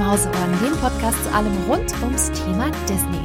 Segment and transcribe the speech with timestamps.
[0.00, 3.20] Mauseohren, dem Podcast zu allem rund ums Thema Disney.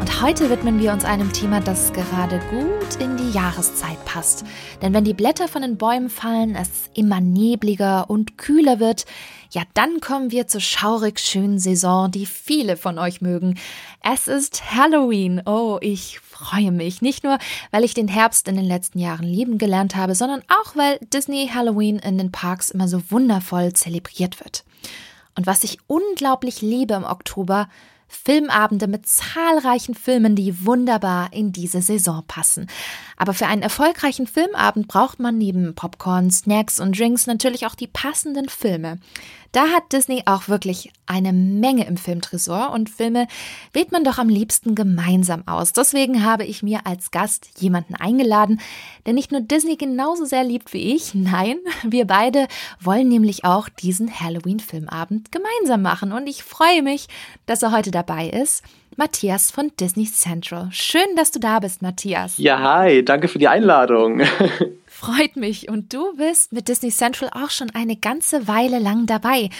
[0.00, 4.46] Und heute widmen wir uns einem Thema, das gerade gut in die Jahreszeit passt.
[4.80, 9.04] Denn wenn die Blätter von den Bäumen fallen, es immer nebliger und kühler wird,
[9.50, 13.58] ja, dann kommen wir zur schaurig schönen Saison, die viele von euch mögen.
[14.02, 15.42] Es ist Halloween.
[15.44, 17.02] Oh, ich freue mich.
[17.02, 17.36] Nicht nur,
[17.70, 21.50] weil ich den Herbst in den letzten Jahren lieben gelernt habe, sondern auch, weil Disney
[21.52, 24.64] Halloween in den Parks immer so wundervoll zelebriert wird.
[25.38, 27.68] Und was ich unglaublich liebe im Oktober,
[28.08, 32.66] Filmabende mit zahlreichen Filmen, die wunderbar in diese Saison passen.
[33.16, 37.86] Aber für einen erfolgreichen Filmabend braucht man neben Popcorn, Snacks und Drinks natürlich auch die
[37.86, 38.98] passenden Filme.
[39.52, 43.26] Da hat Disney auch wirklich eine Menge im Filmtresor und Filme
[43.72, 45.72] wählt man doch am liebsten gemeinsam aus.
[45.72, 48.60] Deswegen habe ich mir als Gast jemanden eingeladen,
[49.06, 52.46] der nicht nur Disney genauso sehr liebt wie ich, nein, wir beide
[52.80, 57.08] wollen nämlich auch diesen Halloween-Filmabend gemeinsam machen und ich freue mich,
[57.46, 58.62] dass er heute dabei ist.
[58.98, 60.70] Matthias von Disney Central.
[60.72, 62.36] Schön, dass du da bist, Matthias.
[62.36, 64.22] Ja, hi, danke für die Einladung.
[64.88, 65.68] Freut mich.
[65.68, 69.50] Und du bist mit Disney Central auch schon eine ganze Weile lang dabei.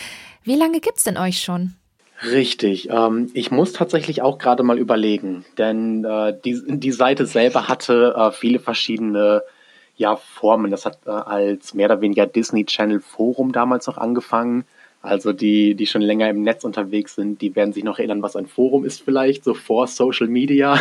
[0.43, 1.75] Wie lange gibt's denn euch schon?
[2.25, 2.91] Richtig.
[2.91, 8.17] Ähm, ich muss tatsächlich auch gerade mal überlegen, denn äh, die, die Seite selber hatte
[8.17, 9.45] äh, viele verschiedene
[9.95, 10.73] ja, Formen.
[10.73, 14.65] Das hat äh, als mehr oder weniger Disney Channel Forum damals noch angefangen.
[15.01, 18.37] Also die, die schon länger im Netz unterwegs sind, die werden sich noch erinnern, was
[18.37, 20.79] ein Forum ist vielleicht, so vor Social Media.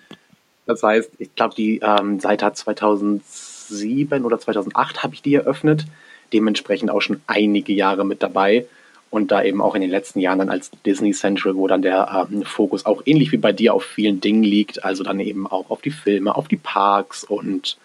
[0.66, 3.22] das heißt, ich glaube, die ähm, Seite hat 2000
[3.66, 5.86] 2007 oder 2008 habe ich die eröffnet.
[6.32, 8.66] Dementsprechend auch schon einige Jahre mit dabei.
[9.08, 12.26] Und da eben auch in den letzten Jahren dann als Disney Central, wo dann der
[12.30, 14.84] ähm, Fokus auch ähnlich wie bei dir auf vielen Dingen liegt.
[14.84, 17.78] Also dann eben auch auf die Filme, auf die Parks und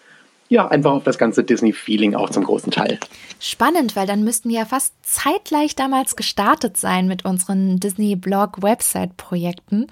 [0.52, 2.98] ja, einfach auf das ganze Disney-Feeling auch zum großen Teil.
[3.40, 9.86] Spannend, weil dann müssten wir ja fast zeitgleich damals gestartet sein mit unseren Disney-Blog-Website-Projekten.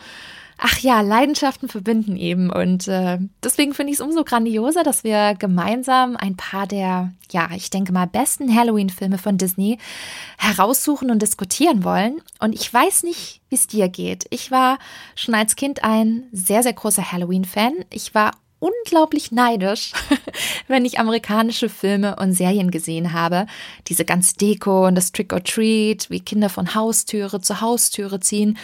[0.58, 2.50] Ach ja, Leidenschaften verbinden eben.
[2.50, 7.48] Und äh, deswegen finde ich es umso grandioser, dass wir gemeinsam ein paar der, ja,
[7.56, 9.78] ich denke mal, besten Halloween-Filme von Disney
[10.36, 12.20] heraussuchen und diskutieren wollen.
[12.38, 14.26] Und ich weiß nicht, wie es dir geht.
[14.28, 14.78] Ich war
[15.16, 17.86] schon als Kind ein sehr, sehr großer Halloween-Fan.
[17.88, 19.92] Ich war unglaublich neidisch,
[20.68, 23.46] wenn ich amerikanische Filme und Serien gesehen habe.
[23.88, 28.56] Diese ganze Deko und das Trick or Treat, wie Kinder von Haustüre zu Haustüre ziehen.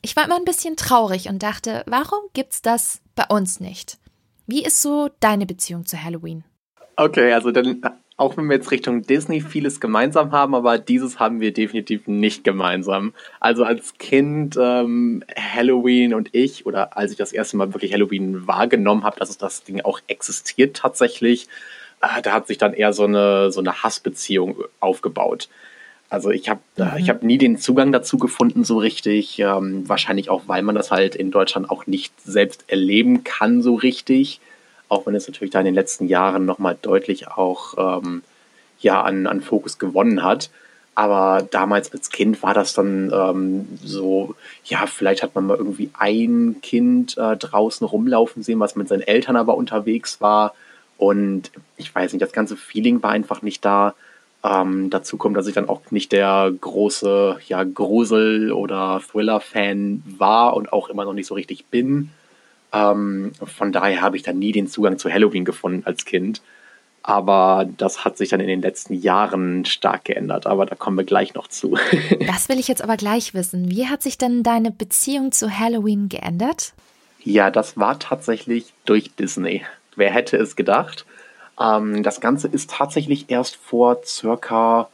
[0.00, 3.98] Ich war immer ein bisschen traurig und dachte, warum gibt's das bei uns nicht?
[4.46, 6.42] Wie ist so deine Beziehung zu Halloween?
[6.96, 7.80] Okay, also dann,
[8.22, 12.44] auch wenn wir jetzt Richtung Disney vieles gemeinsam haben, aber dieses haben wir definitiv nicht
[12.44, 13.12] gemeinsam.
[13.40, 18.46] Also als Kind ähm, Halloween und ich, oder als ich das erste Mal wirklich Halloween
[18.46, 21.48] wahrgenommen habe, dass es das Ding auch existiert tatsächlich,
[22.00, 25.48] äh, da hat sich dann eher so eine, so eine Hassbeziehung aufgebaut.
[26.08, 26.90] Also ich habe mhm.
[26.98, 29.38] ich hab nie den Zugang dazu gefunden so richtig.
[29.40, 33.74] Ähm, wahrscheinlich auch, weil man das halt in Deutschland auch nicht selbst erleben kann so
[33.74, 34.40] richtig.
[34.92, 38.20] Auch wenn es natürlich da in den letzten Jahren nochmal deutlich auch ähm,
[38.78, 40.50] ja, an, an Fokus gewonnen hat.
[40.94, 44.34] Aber damals als Kind war das dann ähm, so,
[44.66, 49.00] ja, vielleicht hat man mal irgendwie ein Kind äh, draußen rumlaufen sehen, was mit seinen
[49.00, 50.54] Eltern aber unterwegs war.
[50.98, 53.94] Und ich weiß nicht, das ganze Feeling war einfach nicht da.
[54.44, 60.54] Ähm, dazu kommt, dass ich dann auch nicht der große ja, Grusel- oder Thriller-Fan war
[60.54, 62.10] und auch immer noch nicht so richtig bin.
[62.72, 66.42] Ähm, von daher habe ich dann nie den Zugang zu Halloween gefunden als Kind.
[67.04, 70.46] Aber das hat sich dann in den letzten Jahren stark geändert.
[70.46, 71.76] Aber da kommen wir gleich noch zu.
[72.26, 73.70] das will ich jetzt aber gleich wissen.
[73.70, 76.74] Wie hat sich denn deine Beziehung zu Halloween geändert?
[77.24, 79.62] Ja, das war tatsächlich durch Disney.
[79.96, 81.04] Wer hätte es gedacht?
[81.60, 84.88] Ähm, das Ganze ist tatsächlich erst vor circa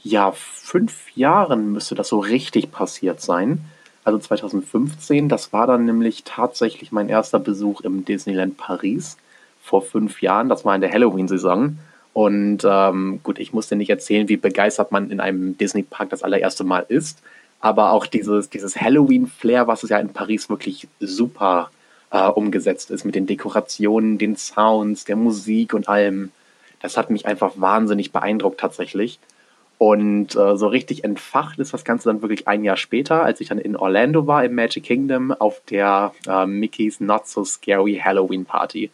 [0.00, 3.64] ja, fünf Jahren müsste das so richtig passiert sein.
[4.08, 9.18] Also 2015, das war dann nämlich tatsächlich mein erster Besuch im Disneyland Paris
[9.62, 10.48] vor fünf Jahren.
[10.48, 11.76] Das war in der Halloween-Saison.
[12.14, 16.64] Und ähm, gut, ich musste nicht erzählen, wie begeistert man in einem Disney-Park das allererste
[16.64, 17.18] Mal ist.
[17.60, 21.70] Aber auch dieses, dieses Halloween-Flair, was es ja in Paris wirklich super
[22.10, 26.32] äh, umgesetzt ist mit den Dekorationen, den Sounds, der Musik und allem.
[26.80, 29.18] Das hat mich einfach wahnsinnig beeindruckt tatsächlich.
[29.78, 33.48] Und äh, so richtig entfacht ist das Ganze dann wirklich ein Jahr später, als ich
[33.48, 38.44] dann in Orlando war im Magic Kingdom auf der äh, Mickey's Not So Scary Halloween
[38.44, 38.90] Party.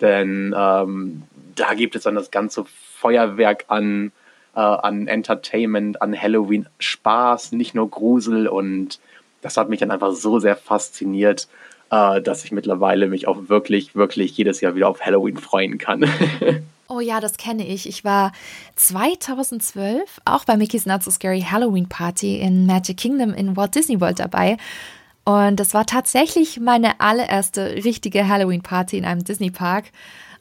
[0.00, 1.22] Denn ähm,
[1.54, 4.12] da gibt es dann das ganze Feuerwerk an,
[4.54, 9.00] äh, an Entertainment, an Halloween Spaß, nicht nur Grusel und
[9.40, 11.48] das hat mich dann einfach so sehr fasziniert
[11.90, 16.04] äh, dass ich mittlerweile mich auch wirklich, wirklich jedes Jahr wieder auf Halloween freuen kann.
[16.90, 17.86] Oh ja, das kenne ich.
[17.86, 18.32] Ich war
[18.76, 24.00] 2012 auch bei Mickey's Not So Scary Halloween Party in Magic Kingdom in Walt Disney
[24.00, 24.56] World dabei.
[25.24, 29.92] Und das war tatsächlich meine allererste richtige Halloween Party in einem Disney Park.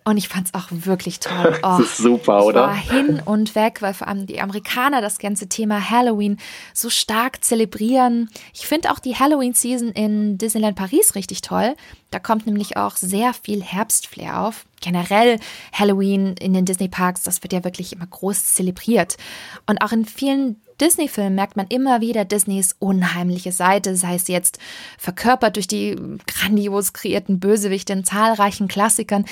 [0.07, 1.59] Und ich fand es auch wirklich toll.
[1.63, 2.61] Oh, das ist super, oder?
[2.61, 6.37] War hin und weg, weil vor allem die Amerikaner das ganze Thema Halloween
[6.73, 8.29] so stark zelebrieren.
[8.53, 11.75] Ich finde auch die Halloween-Season in Disneyland Paris richtig toll.
[12.11, 14.65] Da kommt nämlich auch sehr viel Herbstflair auf.
[14.79, 15.39] Generell
[15.73, 19.17] Halloween in den Disney-Parks, das wird ja wirklich immer groß zelebriert.
[19.65, 24.59] Und auch in vielen Disney-Filmen merkt man immer wieder Disneys unheimliche Seite, sei es jetzt
[24.97, 29.25] verkörpert durch die grandios kreierten Bösewichte in zahlreichen Klassikern,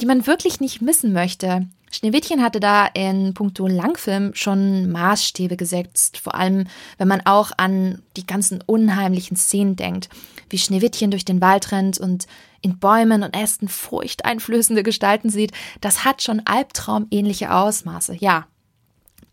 [0.00, 1.66] die man wirklich nicht missen möchte.
[1.92, 6.68] Schneewittchen hatte da in puncto Langfilm schon Maßstäbe gesetzt, vor allem
[6.98, 10.08] wenn man auch an die ganzen unheimlichen Szenen denkt,
[10.48, 12.26] wie Schneewittchen durch den Wald rennt und
[12.62, 18.14] in Bäumen und Ästen furchteinflößende Gestalten sieht, das hat schon albtraumähnliche Ausmaße.
[18.14, 18.46] Ja,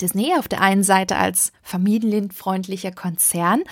[0.01, 3.63] Disney auf der einen Seite als familienfreundlicher Konzern,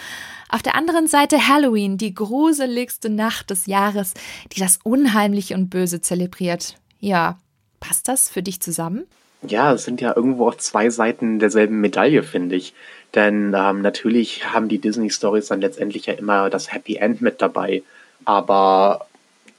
[0.49, 4.13] auf der anderen Seite Halloween, die gruseligste Nacht des Jahres,
[4.51, 6.77] die das Unheimliche und Böse zelebriert.
[7.05, 7.37] Ja,
[7.79, 9.05] passt das für dich zusammen?
[9.43, 12.73] Ja, es sind ja irgendwo auch zwei Seiten derselben Medaille, finde ich.
[13.13, 17.83] Denn ähm, natürlich haben die Disney-Stories dann letztendlich ja immer das Happy End mit dabei.
[18.25, 19.05] Aber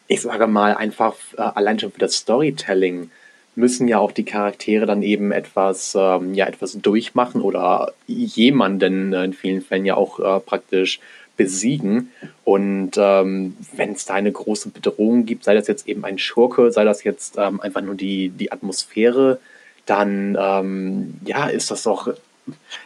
[0.09, 3.13] ich sage mal einfach äh, allein schon für das Storytelling
[3.55, 9.33] müssen ja auch die Charaktere dann eben etwas, ähm, ja, etwas durchmachen oder jemanden in
[9.33, 10.99] vielen Fällen ja auch äh, praktisch
[11.37, 12.11] besiegen.
[12.45, 16.71] Und ähm, wenn es da eine große Bedrohung gibt, sei das jetzt eben ein Schurke,
[16.73, 19.39] sei das jetzt ähm, einfach nur die, die Atmosphäre,
[19.85, 22.13] dann ähm, ja, ist das doch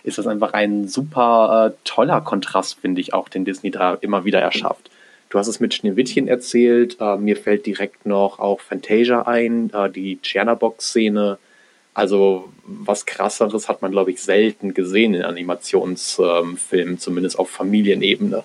[0.03, 4.25] ist das einfach ein super äh, toller Kontrast, finde ich auch, den Disney da immer
[4.25, 4.91] wieder erschafft.
[5.29, 9.91] Du hast es mit Schneewittchen erzählt, äh, mir fällt direkt noch auch Fantasia ein, äh,
[9.91, 11.39] die Tschernabox-Szene.
[12.01, 18.43] Also was krasseres hat man, glaube ich, selten gesehen in Animationsfilmen, zumindest auf Familienebene.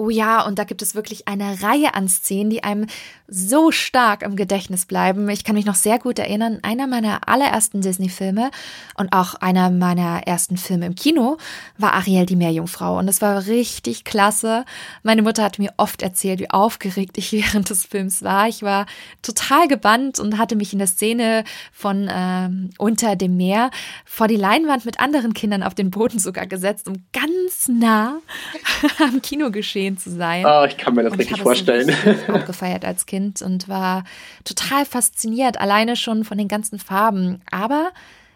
[0.00, 2.86] Oh ja, und da gibt es wirklich eine Reihe an Szenen, die einem
[3.28, 5.28] so stark im Gedächtnis bleiben.
[5.28, 8.50] Ich kann mich noch sehr gut erinnern, einer meiner allerersten Disney-Filme
[8.96, 11.36] und auch einer meiner ersten Filme im Kino
[11.76, 12.98] war Ariel die Meerjungfrau.
[12.98, 14.64] Und das war richtig klasse.
[15.02, 18.48] Meine Mutter hat mir oft erzählt, wie aufgeregt ich während des Films war.
[18.48, 18.86] Ich war
[19.20, 23.70] total gebannt und hatte mich in der Szene von ähm, Unter dem Meer
[24.06, 28.18] vor die Leinwand mit anderen Kindern auf den Boden sogar gesetzt, um ganz nah
[28.98, 30.44] am Kinogeschehen Fernsehen zu sein.
[30.46, 31.88] Oh, ich kann mir das und richtig vorstellen.
[31.88, 34.04] Ich habe gefeiert als Kind und war
[34.44, 37.40] total fasziniert, alleine schon von den ganzen Farben.
[37.50, 37.90] Aber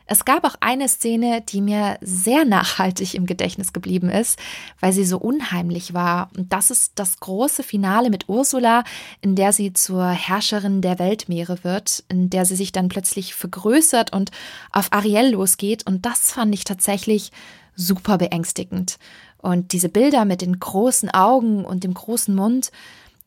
[0.06, 4.38] es gab auch eine Szene, die mir sehr nachhaltig im Gedächtnis geblieben ist,
[4.80, 6.30] weil sie so unheimlich war.
[6.36, 8.84] Und das ist das große Finale mit Ursula,
[9.22, 14.12] in der sie zur Herrscherin der Weltmeere wird, in der sie sich dann plötzlich vergrößert
[14.12, 14.30] und
[14.72, 15.86] auf Ariel losgeht.
[15.86, 17.30] Und das fand ich tatsächlich
[17.76, 18.98] super beängstigend.
[19.44, 22.73] Und diese Bilder mit den großen Augen und dem großen Mund,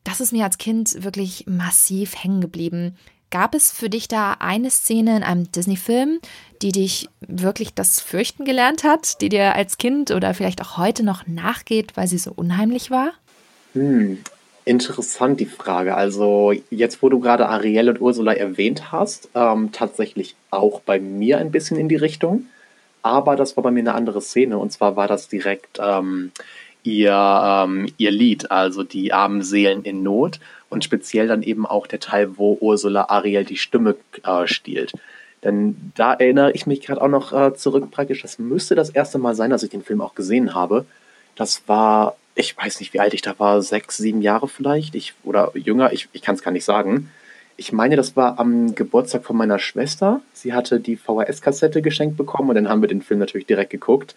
[0.02, 2.96] das ist mir als Kind wirklich massiv hängen geblieben.
[3.30, 6.18] Gab es für dich da eine Szene in einem Disney-Film,
[6.60, 11.04] die dich wirklich das Fürchten gelernt hat, die dir als Kind oder vielleicht auch heute
[11.04, 13.12] noch nachgeht, weil sie so unheimlich war?
[13.74, 14.18] Hm,
[14.64, 15.94] interessant die Frage.
[15.94, 21.38] Also jetzt, wo du gerade Ariel und Ursula erwähnt hast, ähm, tatsächlich auch bei mir
[21.38, 22.46] ein bisschen in die Richtung
[23.02, 26.32] aber das war bei mir eine andere Szene und zwar war das direkt ähm,
[26.82, 30.40] ihr, ähm, ihr Lied, also die armen Seelen in Not
[30.70, 34.92] und speziell dann eben auch der Teil, wo Ursula Ariel die Stimme äh, stiehlt.
[35.44, 39.18] Denn da erinnere ich mich gerade auch noch äh, zurück praktisch, das müsste das erste
[39.18, 40.84] Mal sein, dass ich den Film auch gesehen habe.
[41.36, 45.14] Das war, ich weiß nicht, wie alt ich da war, sechs, sieben Jahre vielleicht, ich,
[45.22, 47.10] oder jünger, ich, ich kann es gar nicht sagen.
[47.60, 50.22] Ich meine, das war am Geburtstag von meiner Schwester.
[50.32, 54.14] Sie hatte die VHS-Kassette geschenkt bekommen und dann haben wir den Film natürlich direkt geguckt.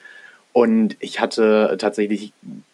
[0.54, 2.34] Und ich hatte tatsächlich,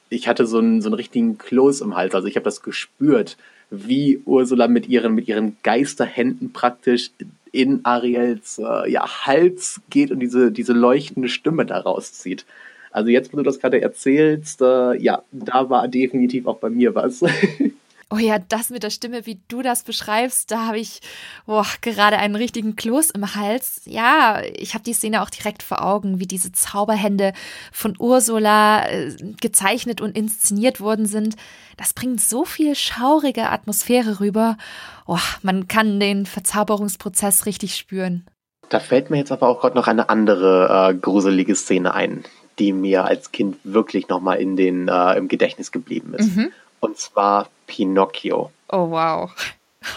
[0.10, 2.14] ich hatte so einen, so einen richtigen Kloß im Hals.
[2.14, 3.38] Also ich habe das gespürt,
[3.70, 7.12] wie Ursula mit ihren, mit ihren Geisterhänden praktisch
[7.54, 12.46] in Ariels äh, ja, Hals geht und diese, diese leuchtende Stimme da rauszieht.
[12.92, 16.94] Also jetzt, wo du das gerade erzählst, äh, ja, da war definitiv auch bei mir
[16.94, 17.24] was.
[18.10, 21.02] Oh ja, das mit der Stimme, wie du das beschreibst, da habe ich
[21.46, 23.82] boah, gerade einen richtigen Kloß im Hals.
[23.84, 27.34] Ja, ich habe die Szene auch direkt vor Augen, wie diese Zauberhände
[27.74, 31.36] von Ursula äh, gezeichnet und inszeniert worden sind.
[31.76, 34.58] Das bringt so viel schaurige Atmosphäre rüber.
[35.06, 38.26] Oh, man kann den Verzauberungsprozess richtig spüren.
[38.70, 42.24] Da fällt mir jetzt aber auch gerade noch eine andere äh, gruselige Szene ein,
[42.58, 46.36] die mir als Kind wirklich nochmal in den äh, im Gedächtnis geblieben ist.
[46.36, 46.54] Mhm.
[46.80, 48.52] Und zwar Pinocchio.
[48.70, 49.32] Oh wow.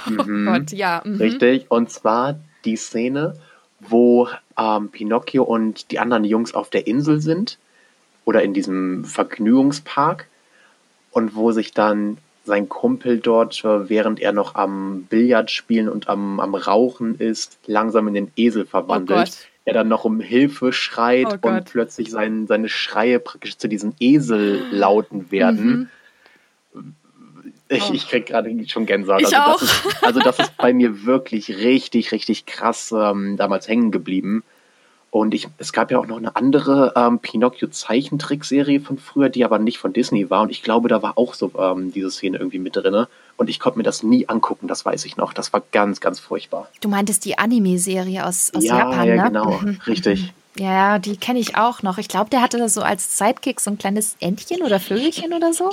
[0.07, 0.47] Oh mhm.
[0.47, 1.03] Gott, ja.
[1.05, 1.17] Mhm.
[1.17, 1.69] Richtig.
[1.69, 3.35] Und zwar die Szene,
[3.81, 7.59] wo ähm, Pinocchio und die anderen Jungs auf der Insel sind
[8.25, 10.29] oder in diesem Vergnügungspark
[11.11, 16.09] und wo sich dann sein Kumpel dort, äh, während er noch am Billard spielen und
[16.09, 19.29] am, am Rauchen ist, langsam in den Esel verwandelt.
[19.29, 23.69] Oh er dann noch um Hilfe schreit oh und plötzlich sein, seine Schreie praktisch zu
[23.69, 25.67] diesen Esellauten werden.
[25.67, 25.89] Mhm.
[27.69, 27.95] Ich, oh.
[27.95, 29.23] ich krieg gerade schon Gänsehaut.
[29.23, 29.61] Ich also, auch.
[29.61, 34.43] Das ist, also das ist bei mir wirklich richtig, richtig krass ähm, damals hängen geblieben.
[35.11, 39.59] Und ich, es gab ja auch noch eine andere ähm, Pinocchio-Zeichentrickserie von früher, die aber
[39.59, 40.43] nicht von Disney war.
[40.43, 43.07] Und ich glaube, da war auch so ähm, diese Szene irgendwie mit drin.
[43.37, 45.33] Und ich konnte mir das nie angucken, das weiß ich noch.
[45.33, 46.69] Das war ganz, ganz furchtbar.
[46.81, 49.23] Du meintest die Anime-Serie aus, aus ja, Japan, ja, ne?
[49.25, 49.79] genau, mhm.
[49.87, 50.33] richtig.
[50.57, 51.99] Ja, die kenne ich auch noch.
[51.99, 55.71] Ich glaube, der hatte so als Sidekick so ein kleines Entchen oder Vögelchen oder so.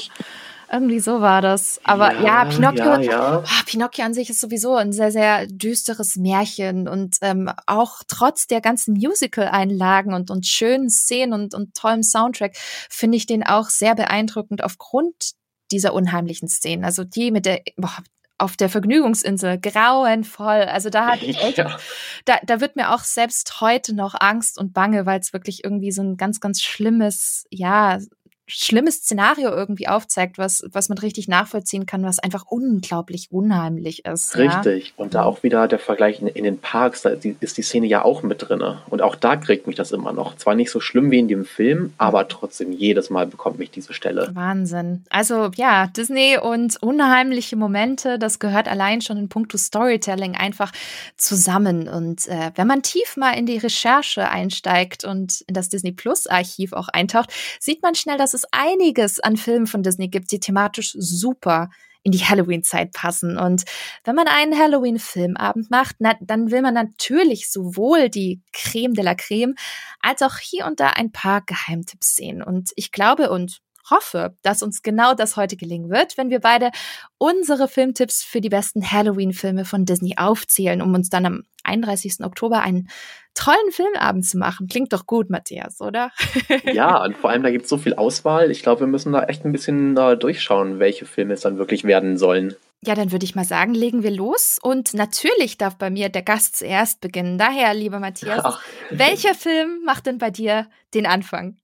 [0.71, 1.79] Irgendwie so war das.
[1.83, 3.37] Aber ja, ja Pinocchio, ja, ja.
[3.39, 8.47] Oh, Pinocchio an sich ist sowieso ein sehr, sehr düsteres Märchen und ähm, auch trotz
[8.47, 12.55] der ganzen Musical-Einlagen und, und schönen Szenen und, und tollem Soundtrack
[12.89, 15.31] finde ich den auch sehr beeindruckend aufgrund
[15.71, 16.83] dieser unheimlichen Szenen.
[16.83, 17.97] Also die mit der, boah,
[18.39, 20.63] auf der Vergnügungsinsel, grauenvoll.
[20.63, 21.77] Also da hat ich echt, ja.
[22.25, 25.91] da, da wird mir auch selbst heute noch Angst und Bange, weil es wirklich irgendwie
[25.91, 27.99] so ein ganz, ganz schlimmes, ja,
[28.47, 34.37] schlimmes Szenario irgendwie aufzeigt, was, was man richtig nachvollziehen kann, was einfach unglaublich unheimlich ist.
[34.37, 34.87] Richtig.
[34.87, 34.93] Ja?
[34.95, 37.61] Und da auch wieder der Vergleich in, in den Parks, da ist die, ist die,
[37.61, 38.63] Szene ja auch mit drin.
[38.89, 40.37] Und auch da kriegt mich das immer noch.
[40.37, 43.93] Zwar nicht so schlimm wie in dem Film, aber trotzdem jedes Mal bekommt mich diese
[43.93, 44.29] Stelle.
[44.33, 45.03] Wahnsinn.
[45.09, 50.71] Also ja, Disney und unheimliche Momente, das gehört allein schon in puncto Storytelling einfach
[51.17, 51.89] zusammen.
[51.89, 56.27] Und äh, wenn man tief mal in die Recherche einsteigt und in das Disney Plus
[56.27, 60.39] Archiv auch eintaucht, sieht man schnell, dass es einiges an Filmen von Disney gibt, die
[60.39, 61.69] thematisch super
[62.03, 63.37] in die Halloween-Zeit passen.
[63.37, 63.65] Und
[64.05, 69.13] wenn man einen Halloween-Filmabend macht, na, dann will man natürlich sowohl die Creme de la
[69.13, 69.55] Creme
[70.01, 72.41] als auch hier und da ein paar Geheimtipps sehen.
[72.41, 76.71] Und ich glaube und hoffe, dass uns genau das heute gelingen wird, wenn wir beide
[77.17, 82.23] unsere Filmtipps für die besten Halloween-Filme von Disney aufzählen, um uns dann am 31.
[82.23, 82.89] Oktober einen
[83.33, 84.67] tollen Filmabend zu machen.
[84.67, 86.11] Klingt doch gut, Matthias, oder?
[86.73, 88.49] ja, und vor allem da gibt es so viel Auswahl.
[88.51, 91.83] Ich glaube, wir müssen da echt ein bisschen äh, durchschauen, welche Filme es dann wirklich
[91.83, 92.55] werden sollen.
[92.85, 94.59] Ja, dann würde ich mal sagen, legen wir los.
[94.61, 97.37] Und natürlich darf bei mir der Gast zuerst beginnen.
[97.37, 98.61] Daher, lieber Matthias, Ach.
[98.91, 101.57] welcher Film macht denn bei dir den Anfang?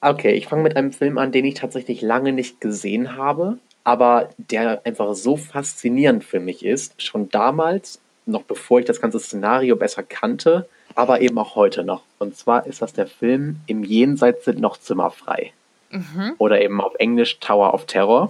[0.00, 4.30] Okay, ich fange mit einem Film an, den ich tatsächlich lange nicht gesehen habe, aber
[4.36, 7.02] der einfach so faszinierend für mich ist.
[7.02, 12.02] Schon damals, noch bevor ich das ganze Szenario besser kannte, aber eben auch heute noch.
[12.18, 15.52] Und zwar ist das der Film Im Jenseits sind noch Zimmer frei.
[15.90, 16.34] Mhm.
[16.38, 18.28] Oder eben auf Englisch Tower of Terror.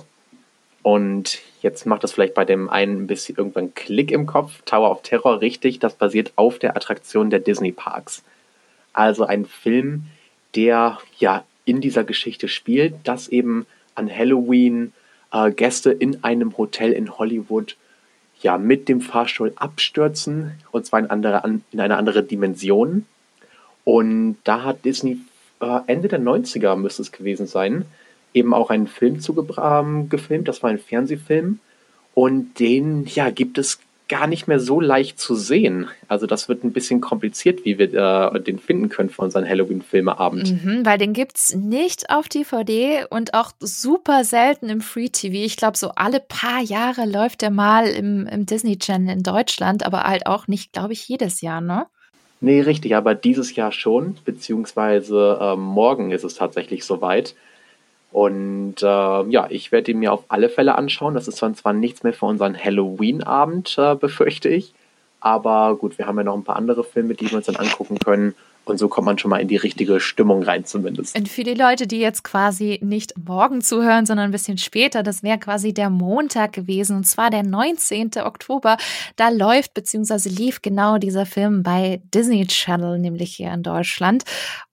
[0.82, 4.62] Und jetzt macht das vielleicht bei dem einen ein bisschen irgendwann Klick im Kopf.
[4.64, 8.22] Tower of Terror, richtig, das basiert auf der Attraktion der Disney Parks.
[8.92, 10.04] Also ein Film,
[10.54, 14.92] der ja in dieser Geschichte spielt, dass eben an Halloween
[15.32, 17.76] äh, Gäste in einem Hotel in Hollywood
[18.40, 23.06] ja mit dem Fahrstuhl abstürzen und zwar in, andere, in eine andere Dimension.
[23.84, 25.18] Und da hat Disney
[25.60, 27.84] äh, Ende der 90er müsste es gewesen sein,
[28.34, 30.48] eben auch einen Film zu ähm, gefilmt.
[30.48, 31.60] Das war ein Fernsehfilm.
[32.14, 33.78] Und den ja, gibt es
[34.08, 35.88] gar nicht mehr so leicht zu sehen.
[36.08, 40.64] Also das wird ein bisschen kompliziert, wie wir äh, den finden können für unseren Halloween-Filmeabend.
[40.64, 45.34] Mhm, weil den gibt es nicht auf DVD und auch super selten im Free TV.
[45.34, 49.84] Ich glaube, so alle paar Jahre läuft der mal im, im Disney Channel in Deutschland,
[49.84, 51.86] aber halt auch nicht, glaube ich, jedes Jahr, ne?
[52.40, 57.34] Nee, richtig, aber dieses Jahr schon, beziehungsweise äh, morgen ist es tatsächlich soweit.
[58.10, 61.14] Und äh, ja, ich werde ihn mir auf alle Fälle anschauen.
[61.14, 64.72] Das ist dann zwar nichts mehr für unseren Halloween-Abend, äh, befürchte ich.
[65.20, 67.98] Aber gut, wir haben ja noch ein paar andere Filme, die wir uns dann angucken
[67.98, 68.34] können.
[68.68, 71.16] Und so kommt man schon mal in die richtige Stimmung rein zumindest.
[71.16, 75.22] Und für die Leute, die jetzt quasi nicht morgen zuhören, sondern ein bisschen später, das
[75.22, 78.10] wäre quasi der Montag gewesen, und zwar der 19.
[78.22, 78.76] Oktober.
[79.16, 80.28] Da läuft bzw.
[80.28, 84.24] lief genau dieser Film bei Disney Channel, nämlich hier in Deutschland.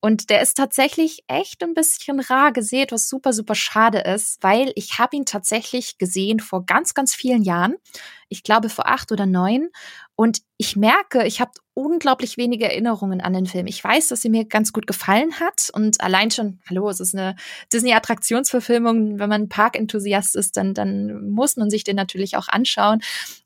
[0.02, 4.72] Und der ist tatsächlich echt ein bisschen rar gesät, was super, super schade ist, weil
[4.76, 7.76] ich habe ihn tatsächlich gesehen vor ganz, ganz vielen Jahren.
[8.30, 9.70] Ich glaube vor acht oder neun.
[10.16, 13.68] Und ich merke, ich habe unglaublich wenige Erinnerungen an den Film.
[13.68, 17.14] Ich weiß, dass sie mir ganz gut gefallen hat und allein schon, hallo, es ist
[17.14, 17.36] eine
[17.74, 19.20] Disney-Attraktionsverfilmung.
[19.20, 23.02] Wenn man Park-Enthusiast ist, dann, dann muss man sich den natürlich auch anschauen.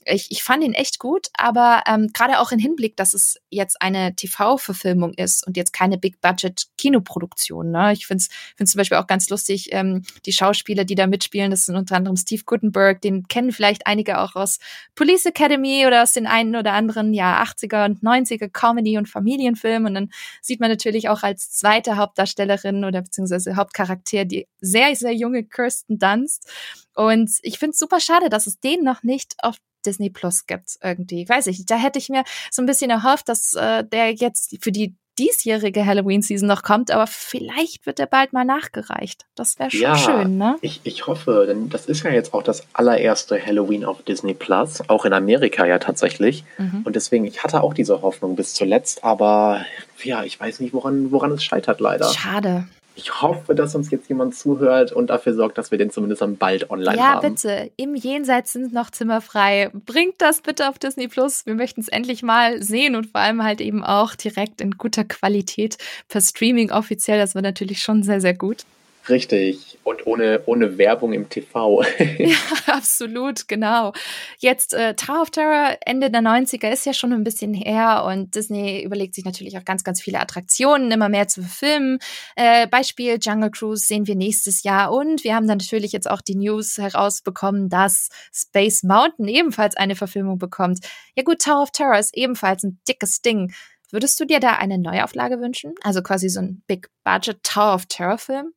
[0.05, 3.81] Ich, ich fand ihn echt gut, aber ähm, gerade auch im Hinblick, dass es jetzt
[3.81, 7.71] eine TV-Verfilmung ist und jetzt keine Big-Budget-Kinoproduktion.
[7.71, 7.93] Ne?
[7.93, 8.23] Ich finde
[8.57, 11.95] es zum Beispiel auch ganz lustig, ähm, die Schauspieler, die da mitspielen, das sind unter
[11.95, 14.59] anderem Steve Gutenberg, den kennen vielleicht einige auch aus
[14.95, 19.87] Police Academy oder aus den einen oder anderen ja 80er und 90er Comedy- und Familienfilmen.
[19.87, 20.09] Und dann
[20.41, 25.99] sieht man natürlich auch als zweite Hauptdarstellerin oder beziehungsweise Hauptcharakter die sehr, sehr junge Kirsten
[25.99, 26.49] Dunst.
[26.95, 30.77] Und ich finde es super schade, dass es den noch nicht auf Disney Plus gibt
[30.83, 31.27] irgendwie.
[31.27, 34.71] Weiß ich, da hätte ich mir so ein bisschen erhofft, dass äh, der jetzt für
[34.71, 39.25] die diesjährige Halloween-Season noch kommt, aber vielleicht wird er bald mal nachgereicht.
[39.35, 40.55] Das wäre schon ja, schön, ne?
[40.61, 44.81] Ich, ich hoffe, denn das ist ja jetzt auch das allererste Halloween auf Disney Plus,
[44.87, 46.45] auch in Amerika ja tatsächlich.
[46.57, 46.81] Mhm.
[46.85, 49.65] Und deswegen, ich hatte auch diese Hoffnung bis zuletzt, aber
[50.03, 52.09] ja, ich weiß nicht, woran, woran es scheitert leider.
[52.09, 52.65] Schade.
[52.95, 56.35] Ich hoffe, dass uns jetzt jemand zuhört und dafür sorgt, dass wir den zumindest dann
[56.35, 57.23] bald online ja, haben.
[57.23, 57.71] Ja, bitte.
[57.77, 59.69] Im Jenseits sind noch Zimmer frei.
[59.85, 61.45] Bringt das bitte auf Disney Plus.
[61.45, 65.05] Wir möchten es endlich mal sehen und vor allem halt eben auch direkt in guter
[65.05, 65.77] Qualität
[66.09, 67.19] per Streaming offiziell.
[67.19, 68.65] Das wird natürlich schon sehr, sehr gut.
[69.07, 69.79] Richtig.
[69.83, 71.83] Und ohne, ohne Werbung im TV.
[72.17, 72.37] ja,
[72.67, 73.93] absolut, genau.
[74.37, 78.35] Jetzt äh, Tower of Terror Ende der 90er ist ja schon ein bisschen her und
[78.35, 81.99] Disney überlegt sich natürlich auch ganz, ganz viele Attraktionen immer mehr zu verfilmen.
[82.35, 86.21] Äh, Beispiel Jungle Cruise sehen wir nächstes Jahr und wir haben dann natürlich jetzt auch
[86.21, 90.79] die News herausbekommen, dass Space Mountain ebenfalls eine Verfilmung bekommt.
[91.15, 93.53] Ja gut, Tower of Terror ist ebenfalls ein dickes Ding.
[93.91, 95.73] Würdest du dir da eine Neuauflage wünschen?
[95.81, 98.53] Also quasi so ein Big Budget Tower of Terror Film?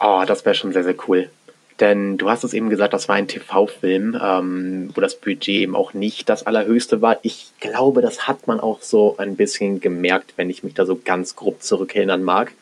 [0.00, 1.30] Oh, das wäre schon sehr, sehr cool.
[1.80, 5.74] Denn du hast es eben gesagt, das war ein TV-Film, ähm, wo das Budget eben
[5.74, 7.18] auch nicht das allerhöchste war.
[7.22, 11.00] Ich glaube, das hat man auch so ein bisschen gemerkt, wenn ich mich da so
[11.02, 12.52] ganz grob zurückerinnern mag.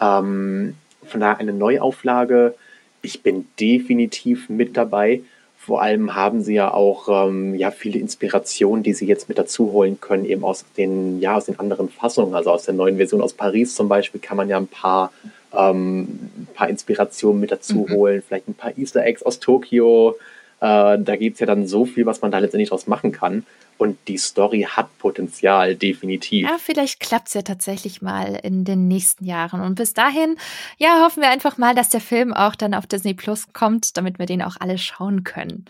[0.00, 0.74] Ähm,
[1.06, 2.54] von daher eine Neuauflage.
[3.02, 5.22] Ich bin definitiv mit dabei.
[5.56, 9.72] Vor allem haben sie ja auch ähm, ja, viele Inspirationen, die sie jetzt mit dazu
[9.72, 12.34] holen können, eben aus den, ja, aus den anderen Fassungen.
[12.34, 15.12] Also aus der neuen Version aus Paris zum Beispiel kann man ja ein paar
[15.56, 16.02] ähm,
[16.36, 17.92] ein paar Inspirationen mit dazu mhm.
[17.92, 20.16] holen, vielleicht ein paar Easter Eggs aus Tokio.
[20.60, 23.44] Äh, da gibt es ja dann so viel, was man da letztendlich draus machen kann.
[23.78, 26.46] Und die Story hat Potenzial, definitiv.
[26.46, 29.62] Ja, vielleicht klappt es ja tatsächlich mal in den nächsten Jahren.
[29.62, 30.36] Und bis dahin,
[30.76, 34.18] ja, hoffen wir einfach mal, dass der Film auch dann auf Disney Plus kommt, damit
[34.18, 35.64] wir den auch alle schauen können.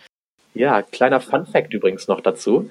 [0.55, 2.69] Ja, kleiner Fun Fact übrigens noch dazu.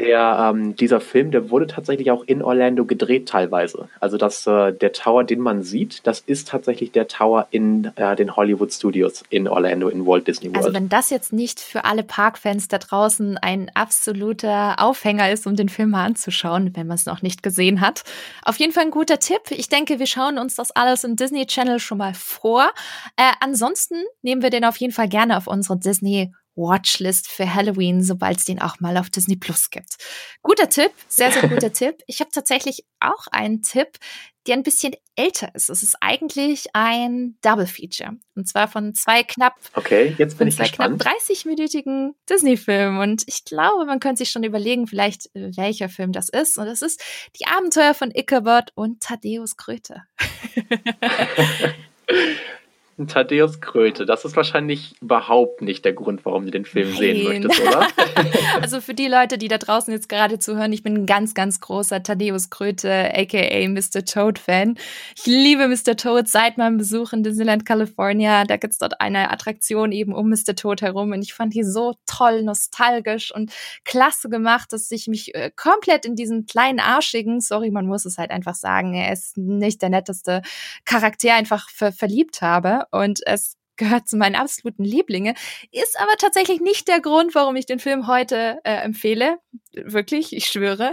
[0.00, 3.88] Der, ähm, dieser Film, der wurde tatsächlich auch in Orlando gedreht teilweise.
[4.00, 8.16] Also das, äh, der Tower, den man sieht, das ist tatsächlich der Tower in äh,
[8.16, 10.56] den Hollywood Studios in Orlando in Walt Disney World.
[10.56, 15.54] Also wenn das jetzt nicht für alle Parkfans da draußen ein absoluter Aufhänger ist, um
[15.54, 18.02] den Film mal anzuschauen, wenn man es noch nicht gesehen hat.
[18.42, 19.50] Auf jeden Fall ein guter Tipp.
[19.50, 22.72] Ich denke, wir schauen uns das alles im Disney Channel schon mal vor.
[23.16, 28.02] Äh, ansonsten nehmen wir den auf jeden Fall gerne auf unsere Disney Watchlist für Halloween,
[28.02, 29.96] sobald es den auch mal auf Disney Plus gibt.
[30.42, 32.02] Guter Tipp, sehr, sehr guter Tipp.
[32.06, 33.98] Ich habe tatsächlich auch einen Tipp,
[34.46, 35.68] der ein bisschen älter ist.
[35.68, 38.16] Es ist eigentlich ein Double Feature.
[38.34, 43.00] Und zwar von zwei knapp, okay, jetzt bin ich zwei knapp 30-minütigen Disney-Filmen.
[43.00, 46.58] Und ich glaube, man könnte sich schon überlegen, vielleicht welcher Film das ist.
[46.58, 47.02] Und das ist
[47.38, 50.02] die Abenteuer von Ichabod und Thaddeus Kröte.
[53.06, 54.06] Thaddeus Kröte.
[54.06, 56.98] Das ist wahrscheinlich überhaupt nicht der Grund, warum du den Film Nein.
[56.98, 57.86] sehen möchtest, oder?
[58.60, 61.60] also für die Leute, die da draußen jetzt gerade zuhören, ich bin ein ganz, ganz
[61.60, 64.04] großer Thaddeus Kröte, aka Mr.
[64.04, 64.76] Toad-Fan.
[65.16, 65.96] Ich liebe Mr.
[65.96, 68.44] Toad seit meinem Besuch in Disneyland California.
[68.44, 70.54] Da gibt's dort eine Attraktion eben um Mr.
[70.54, 73.52] Toad herum und ich fand die so toll, nostalgisch und
[73.84, 78.18] klasse gemacht, dass ich mich äh, komplett in diesen kleinen Arschigen, sorry, man muss es
[78.18, 80.42] halt einfach sagen, er ist nicht der netteste
[80.84, 85.34] Charakter, einfach ver verliebt habe und es gehört zu meinen absoluten Lieblingen,
[85.72, 89.38] ist aber tatsächlich nicht der Grund, warum ich den Film heute äh, empfehle.
[89.72, 90.90] Wirklich, ich schwöre.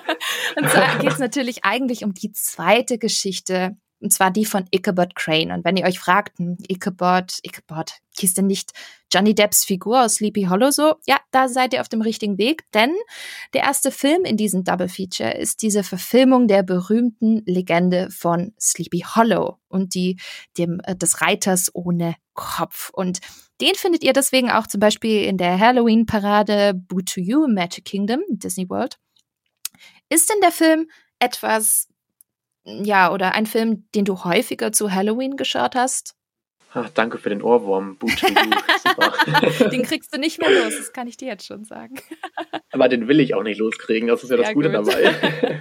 [0.56, 5.14] und zwar geht es natürlich eigentlich um die zweite Geschichte und zwar die von Ichabod
[5.14, 5.52] Crane.
[5.52, 8.72] Und wenn ihr euch fragt, hm, Ichabod, Ichabod, hieß denn nicht
[9.12, 10.94] Johnny Depps Figur aus Sleepy Hollow so?
[11.06, 12.94] Ja, da seid ihr auf dem richtigen Weg, denn
[13.52, 19.04] der erste Film in diesem Double Feature ist diese Verfilmung der berühmten Legende von Sleepy
[19.14, 20.18] Hollow und die
[20.56, 22.90] dem äh, des Reiters ohne Kopf.
[22.92, 23.20] Und
[23.60, 28.20] den findet ihr deswegen auch zum Beispiel in der Halloween-Parade Boo to You Magic Kingdom,
[28.30, 28.98] Disney World.
[30.08, 31.89] Ist denn der Film etwas
[32.64, 36.14] ja, oder ein Film, den du häufiger zu Halloween geschaut hast?
[36.72, 37.98] Ach, danke für den Ohrwurm.
[39.72, 41.96] den kriegst du nicht mehr los, das kann ich dir jetzt schon sagen.
[42.72, 44.86] Aber den will ich auch nicht loskriegen, das ist ja das ja, Gute gut.
[44.86, 45.14] dabei.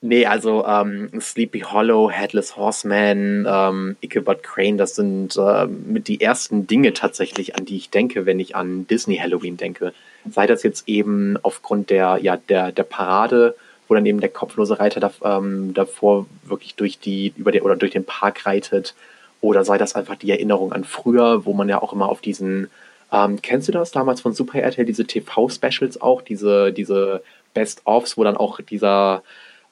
[0.00, 6.20] nee, also ähm, Sleepy Hollow, Headless Horseman, ähm, Ichabod Crane, das sind äh, mit die
[6.20, 9.94] ersten Dinge tatsächlich, an die ich denke, wenn ich an Disney Halloween denke.
[10.28, 13.54] sei das jetzt eben aufgrund der, ja, der, der Parade,
[13.88, 17.76] wo dann eben der kopflose Reiter da, ähm, davor wirklich durch die, über den oder
[17.76, 18.94] durch den Park reitet,
[19.40, 22.70] oder sei das einfach die Erinnerung an früher, wo man ja auch immer auf diesen,
[23.12, 28.24] ähm, kennst du das damals von Super RTL, diese TV-Specials auch, diese, diese Best-ofs, wo
[28.24, 29.22] dann auch dieser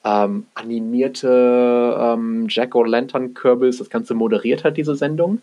[0.05, 5.41] ähm, animierte ähm, Jack O'Lantern Kürbis das Ganze moderiert hat, diese Sendung?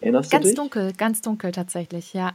[0.00, 0.56] Erinnerst ganz du dich?
[0.56, 2.32] Ganz dunkel, ganz dunkel tatsächlich, ja.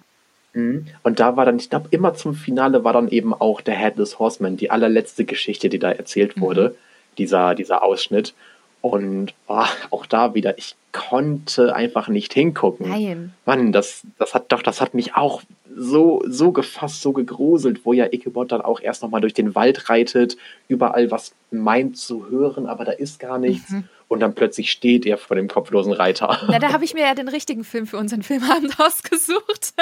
[0.53, 0.87] Mhm.
[1.03, 4.19] Und da war dann, ich glaube, immer zum Finale war dann eben auch der Headless
[4.19, 6.41] Horseman, die allerletzte Geschichte, die da erzählt mhm.
[6.41, 6.75] wurde,
[7.17, 8.33] dieser, dieser Ausschnitt.
[8.81, 12.89] Und oh, auch da wieder, ich konnte einfach nicht hingucken.
[12.89, 13.33] Nein.
[13.45, 15.41] Mann, das, das hat doch, das hat mich auch
[15.75, 19.89] so, so gefasst, so gegruselt, wo ja Ichabod dann auch erst nochmal durch den Wald
[19.89, 23.71] reitet, überall was meint zu hören, aber da ist gar nichts.
[23.71, 23.83] Mhm.
[24.09, 26.39] Und dann plötzlich steht er vor dem kopflosen Reiter.
[26.49, 29.73] Na, da habe ich mir ja den richtigen Film für unseren Filmabend ausgesucht.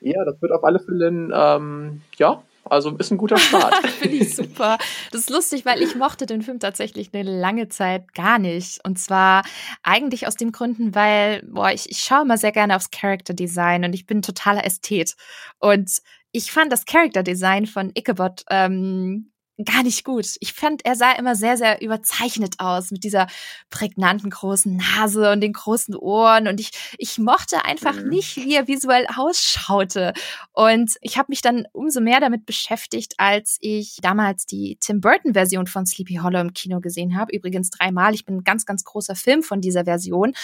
[0.00, 3.74] ja, das wird auf alle Fälle, ähm, ja, also ist ein guter Start.
[3.86, 4.78] Finde ich super.
[5.12, 8.80] Das ist lustig, weil ich mochte den Film tatsächlich eine lange Zeit gar nicht.
[8.84, 9.44] Und zwar
[9.82, 13.84] eigentlich aus dem Gründen, weil, boah, ich, ich schaue immer sehr gerne aufs Character Design
[13.84, 15.16] und ich bin totaler Ästhet.
[15.58, 15.90] Und
[16.32, 19.30] ich fand das Character Design von Ichabod ähm,
[19.64, 20.26] gar nicht gut.
[20.40, 23.26] Ich fand, er sah immer sehr, sehr überzeichnet aus mit dieser
[23.70, 26.46] prägnanten großen Nase und den großen Ohren.
[26.46, 28.08] Und ich, ich mochte einfach mhm.
[28.08, 30.12] nicht, wie er visuell ausschaute.
[30.52, 35.66] Und ich habe mich dann umso mehr damit beschäftigt, als ich damals die Tim Burton-Version
[35.66, 37.34] von Sleepy Hollow im Kino gesehen habe.
[37.34, 38.14] Übrigens dreimal.
[38.14, 40.34] Ich bin ein ganz, ganz großer Film von dieser Version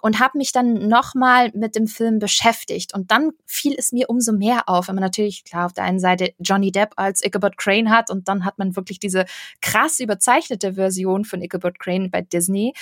[0.00, 2.94] und habe mich dann nochmal mit dem Film beschäftigt.
[2.94, 5.98] Und dann fiel es mir umso mehr auf, wenn man natürlich, klar, auf der einen
[5.98, 9.24] Seite Johnny Depp als Ichabod Crane hat und dann hat man wirklich diese
[9.60, 12.72] krass überzeichnete Version von Ichabod Crane bei Disney.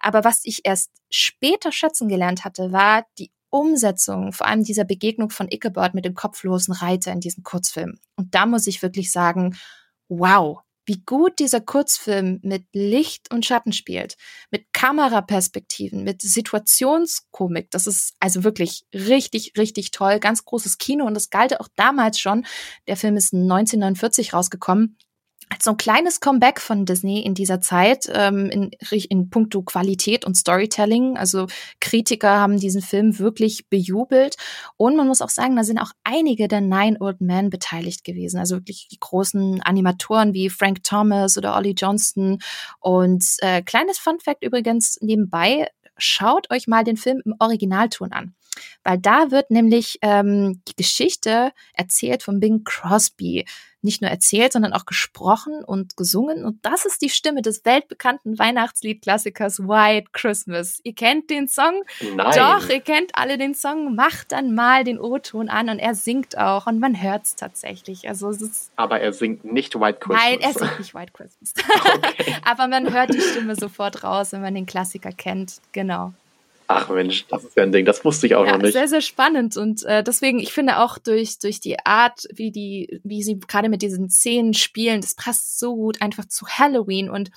[0.00, 5.30] Aber was ich erst später schätzen gelernt hatte, war die Umsetzung, vor allem dieser Begegnung
[5.30, 7.98] von Ichabod mit dem kopflosen Reiter in diesem Kurzfilm.
[8.16, 9.56] Und da muss ich wirklich sagen,
[10.08, 14.16] wow, wie gut dieser Kurzfilm mit Licht und Schatten spielt,
[14.50, 17.70] mit Kameraperspektiven, mit Situationskomik.
[17.70, 20.20] Das ist also wirklich richtig, richtig toll.
[20.20, 22.46] Ganz großes Kino und das galt auch damals schon.
[22.86, 24.96] Der Film ist 1949 rausgekommen
[25.48, 30.24] als so ein kleines Comeback von Disney in dieser Zeit ähm, in, in puncto Qualität
[30.24, 31.16] und Storytelling.
[31.16, 31.46] Also
[31.80, 34.36] Kritiker haben diesen Film wirklich bejubelt.
[34.76, 38.38] Und man muss auch sagen, da sind auch einige der Nine Old Men beteiligt gewesen.
[38.38, 42.38] Also wirklich die großen Animatoren wie Frank Thomas oder Ollie Johnston.
[42.80, 48.34] Und äh, kleines Fun Fact übrigens nebenbei, schaut euch mal den Film im Originalton an.
[48.84, 53.44] Weil da wird nämlich ähm, die Geschichte erzählt von Bing Crosby
[53.86, 56.44] nicht nur erzählt, sondern auch gesprochen und gesungen.
[56.44, 60.80] Und das ist die Stimme des weltbekannten Weihnachtsliedklassikers White Christmas.
[60.82, 61.82] Ihr kennt den Song?
[62.14, 62.32] Nein.
[62.36, 63.94] Doch, ihr kennt alle den Song.
[63.94, 68.08] Macht dann mal den O-Ton an und er singt auch und man hört es tatsächlich.
[68.08, 70.22] Also es ist Aber er singt nicht White Christmas.
[70.22, 71.54] Nein, er singt nicht White Christmas.
[71.96, 72.34] Okay.
[72.44, 75.60] Aber man hört die Stimme sofort raus, wenn man den Klassiker kennt.
[75.72, 76.12] Genau.
[76.68, 78.72] Ach Mensch, das ist ja ein Ding, das wusste ich auch ja, noch nicht.
[78.72, 79.56] Sehr, sehr spannend.
[79.56, 83.68] Und äh, deswegen, ich finde auch durch, durch die Art, wie die, wie sie gerade
[83.68, 87.08] mit diesen Szenen spielen, das passt so gut einfach zu Halloween.
[87.08, 87.30] Und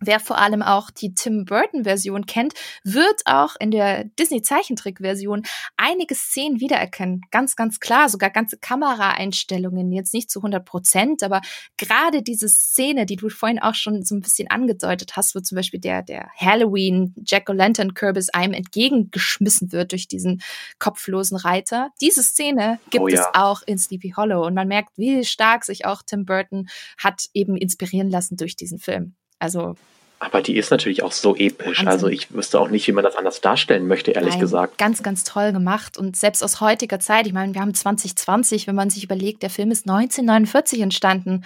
[0.00, 2.54] Wer vor allem auch die Tim Burton-Version kennt,
[2.84, 5.44] wird auch in der Disney-Zeichentrick-Version
[5.76, 7.22] einige Szenen wiedererkennen.
[7.30, 11.40] Ganz, ganz klar, sogar ganze Kameraeinstellungen, jetzt nicht zu 100 Prozent, aber
[11.76, 15.56] gerade diese Szene, die du vorhin auch schon so ein bisschen angedeutet hast, wo zum
[15.56, 20.42] Beispiel der, der Halloween Jack-O-Lantern-Kürbis einem entgegengeschmissen wird durch diesen
[20.78, 21.90] kopflosen Reiter.
[22.00, 23.20] Diese Szene gibt oh ja.
[23.20, 27.26] es auch in Sleepy Hollow und man merkt, wie stark sich auch Tim Burton hat
[27.32, 29.14] eben inspirieren lassen durch diesen Film.
[29.38, 29.76] Also.
[30.18, 31.78] Aber die ist natürlich auch so episch.
[31.78, 31.88] Wahnsinn.
[31.88, 34.78] Also ich wüsste auch nicht, wie man das anders darstellen möchte, ehrlich Nein, gesagt.
[34.78, 35.98] Ganz, ganz toll gemacht.
[35.98, 39.50] Und selbst aus heutiger Zeit, ich meine, wir haben 2020, wenn man sich überlegt, der
[39.50, 41.44] Film ist 1949 entstanden.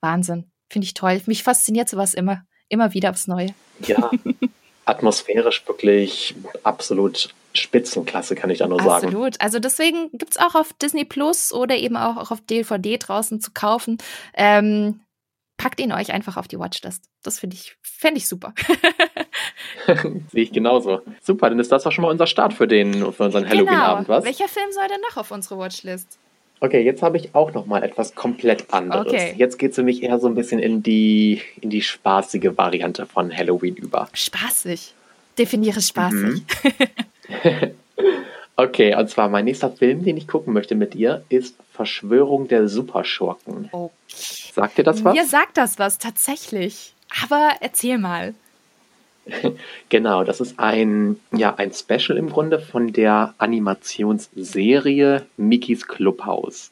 [0.00, 0.50] Wahnsinn.
[0.70, 1.20] Finde ich toll.
[1.26, 2.42] Mich fasziniert sowas immer.
[2.68, 3.54] Immer wieder aufs Neue.
[3.86, 4.10] Ja.
[4.86, 9.00] Atmosphärisch wirklich absolut Spitzenklasse, kann ich da nur Absolut.
[9.00, 9.06] sagen.
[9.08, 9.40] Absolut.
[9.40, 13.50] Also deswegen gibt es auch auf Disney Plus oder eben auch auf DVD draußen zu
[13.52, 13.98] kaufen.
[14.34, 15.00] Ähm,
[15.56, 17.04] packt ihn euch einfach auf die Watchlist.
[17.22, 18.54] Das finde ich, fände ich super.
[20.32, 21.02] Sehe ich genauso.
[21.22, 23.50] Super, dann ist das auch schon mal unser Start für, den, für unseren genau.
[23.50, 24.24] Halloween-Abend, was?
[24.24, 26.18] Welcher Film soll denn noch auf unsere Watchlist?
[26.60, 29.12] Okay, jetzt habe ich auch noch mal etwas komplett anderes.
[29.12, 29.34] Okay.
[29.36, 33.34] Jetzt geht es mich eher so ein bisschen in die, in die spaßige Variante von
[33.34, 34.08] Halloween über.
[34.14, 34.94] Spaßig?
[35.38, 36.42] Definiere spaßig.
[36.62, 37.70] Mhm.
[38.56, 42.68] okay, und zwar mein nächster Film, den ich gucken möchte mit dir, ist Verschwörung der
[42.68, 43.68] Superschurken.
[43.70, 44.45] Okay.
[44.56, 45.14] Sagt dir das was?
[45.14, 46.94] Mir sagt das was, tatsächlich.
[47.22, 48.34] Aber erzähl mal.
[49.90, 56.70] Genau, das ist ein, ja, ein Special im Grunde von der Animationsserie Mickeys Clubhouse.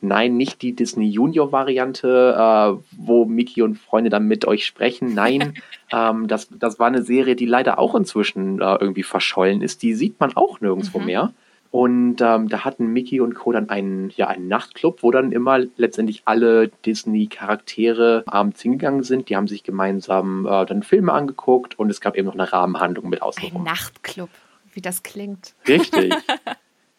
[0.00, 5.14] Nein, nicht die Disney Junior Variante, äh, wo Mickey und Freunde dann mit euch sprechen.
[5.14, 5.54] Nein,
[5.92, 9.82] ähm, das, das war eine Serie, die leider auch inzwischen äh, irgendwie verschollen ist.
[9.82, 11.06] Die sieht man auch nirgendwo mhm.
[11.06, 11.32] mehr.
[11.70, 13.52] Und ähm, da hatten Mickey und Co.
[13.52, 19.28] dann einen, ja, einen Nachtclub, wo dann immer letztendlich alle Disney-Charaktere abends hingegangen sind.
[19.28, 23.08] Die haben sich gemeinsam äh, dann Filme angeguckt und es gab eben noch eine Rahmenhandlung
[23.08, 23.60] mit außenrum.
[23.60, 24.30] Ein Nachtclub,
[24.72, 25.54] wie das klingt.
[25.66, 26.12] Richtig.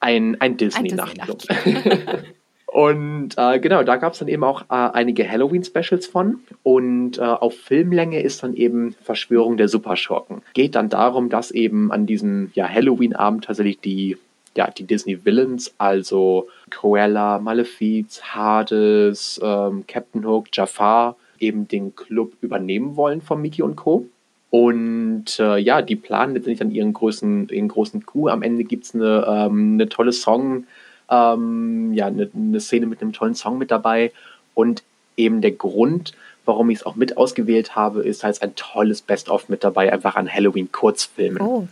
[0.03, 1.37] Ein, ein Disney-Nachtclub.
[1.37, 1.77] Disney
[2.65, 6.39] und äh, genau, da gab es dann eben auch äh, einige Halloween-Specials von.
[6.63, 10.41] Und äh, auf Filmlänge ist dann eben Verschwörung der Superschurken.
[10.55, 14.17] Geht dann darum, dass eben an diesem ja, Halloween-Abend tatsächlich die
[14.55, 22.95] ja, die Disney-Villains, also Cruella, Malefiz, Hades, ähm, Captain Hook, Jafar, eben den Club übernehmen
[22.95, 24.05] wollen von Mickey und Co.
[24.49, 28.29] Und äh, ja, die planen letztendlich dann ihren großen, ihren großen Coup.
[28.29, 30.65] Am Ende gibt es eine, ähm, eine tolle Song,
[31.09, 34.11] ähm, ja, eine, eine Szene mit einem tollen Song mit dabei.
[34.53, 34.83] Und
[35.15, 39.47] eben der Grund, warum ich es auch mit ausgewählt habe, ist halt ein tolles Best-of
[39.47, 41.41] mit dabei, einfach an Halloween-Kurzfilmen.
[41.41, 41.67] Oh.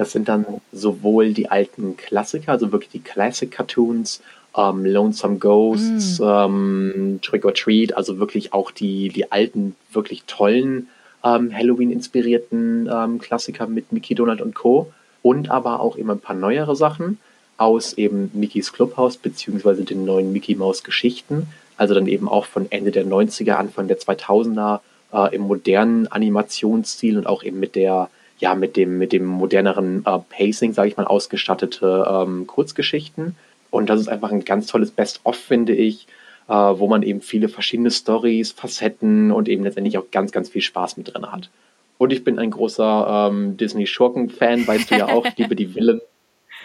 [0.00, 4.22] Das sind dann sowohl die alten Klassiker, also wirklich die Classic-Cartoons,
[4.56, 6.24] ähm, Lonesome Ghosts, mm.
[6.24, 10.88] ähm, Trick or Treat, also wirklich auch die, die alten, wirklich tollen
[11.22, 14.90] ähm, Halloween-inspirierten ähm, Klassiker mit Mickey, Donald und Co.
[15.20, 17.18] Und aber auch immer ein paar neuere Sachen
[17.58, 21.46] aus eben Mickeys Clubhaus beziehungsweise den neuen Mickey Mouse Geschichten.
[21.76, 24.80] Also dann eben auch von Ende der 90er, Anfang der 2000er
[25.12, 28.08] äh, im modernen Animationsstil und auch eben mit der
[28.40, 33.36] ja, mit dem, mit dem moderneren äh, Pacing, sage ich mal, ausgestattete ähm, Kurzgeschichten.
[33.70, 36.06] Und das ist einfach ein ganz tolles Best-of, finde ich,
[36.48, 40.62] äh, wo man eben viele verschiedene Stories, Facetten und eben letztendlich auch ganz, ganz viel
[40.62, 41.50] Spaß mit drin hat.
[41.98, 46.00] Und ich bin ein großer ähm, Disney-Schurken-Fan, weißt du ja auch, ich liebe die Villain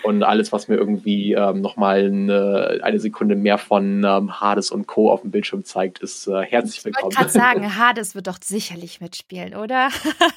[0.06, 4.88] und alles, was mir irgendwie ähm, nochmal eine, eine Sekunde mehr von ähm, Hades und
[4.88, 5.12] Co.
[5.12, 7.12] auf dem Bildschirm zeigt, ist äh, herzlich willkommen.
[7.12, 9.90] Ich wollte gerade sagen, Hades wird doch sicherlich mitspielen, oder?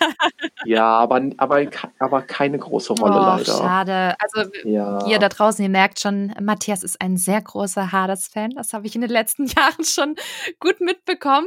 [0.65, 1.67] ja, aber, aber,
[1.99, 3.45] aber keine große Rolle oh, leider.
[3.45, 4.15] Schade.
[4.19, 5.07] Also ja.
[5.07, 8.51] ihr da draußen, ihr merkt schon, Matthias ist ein sehr großer Hades-Fan.
[8.51, 10.17] Das habe ich in den letzten Jahren schon
[10.61, 11.47] gut mitbekommen.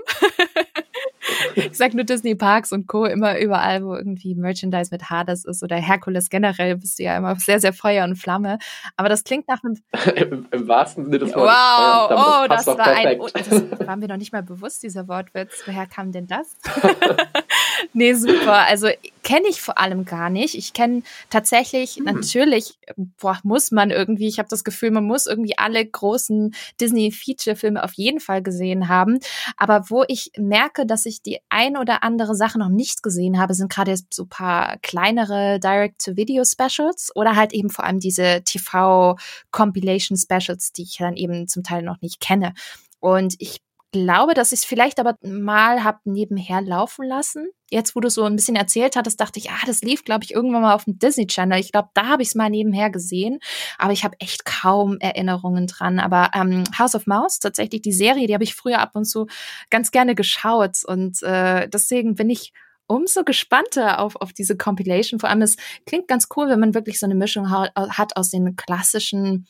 [1.55, 3.05] Ich sag nur Disney Parks und Co.
[3.05, 7.35] immer überall, wo irgendwie Merchandise mit Hades ist oder Herkules generell, bist du ja immer
[7.37, 8.57] sehr, sehr Feuer und Flamme.
[8.95, 9.77] Aber das klingt nach einem.
[10.15, 11.53] Im, Im, wahrsten Sinne des Wortes.
[11.53, 13.19] Wow, oh, das, das war ein.
[13.19, 15.63] Oh, das war mir noch nicht mal bewusst, dieser Wortwitz.
[15.65, 16.57] Woher kam denn das?
[17.93, 18.65] nee, super.
[18.67, 18.87] Also
[19.23, 20.55] kenne ich vor allem gar nicht.
[20.55, 22.05] Ich kenne tatsächlich, hm.
[22.05, 22.79] natürlich,
[23.19, 27.93] boah, muss man irgendwie, ich habe das Gefühl, man muss irgendwie alle großen Disney-Feature-Filme auf
[27.93, 29.19] jeden Fall gesehen haben.
[29.57, 33.53] Aber wo ich merke, dass ich die ein oder andere Sache noch nicht gesehen habe,
[33.53, 40.97] sind gerade so paar kleinere Direct-to-Video-Specials oder halt eben vor allem diese TV-Compilation-Specials, die ich
[40.97, 42.53] dann eben zum Teil noch nicht kenne.
[42.99, 47.47] Und ich glaube, dass ich es vielleicht aber mal habe nebenher laufen lassen.
[47.69, 50.33] Jetzt, wo du so ein bisschen erzählt hattest, dachte ich, ah, das lief, glaube ich,
[50.33, 51.59] irgendwann mal auf dem Disney Channel.
[51.59, 53.39] Ich glaube, da habe ich es mal nebenher gesehen,
[53.77, 55.99] aber ich habe echt kaum Erinnerungen dran.
[55.99, 59.27] Aber ähm, House of Mouse, tatsächlich die Serie, die habe ich früher ab und zu
[59.69, 62.53] ganz gerne geschaut und äh, deswegen bin ich
[62.87, 65.19] umso gespannter auf, auf diese Compilation.
[65.19, 68.57] Vor allem, es klingt ganz cool, wenn man wirklich so eine Mischung hat aus den
[68.57, 69.47] klassischen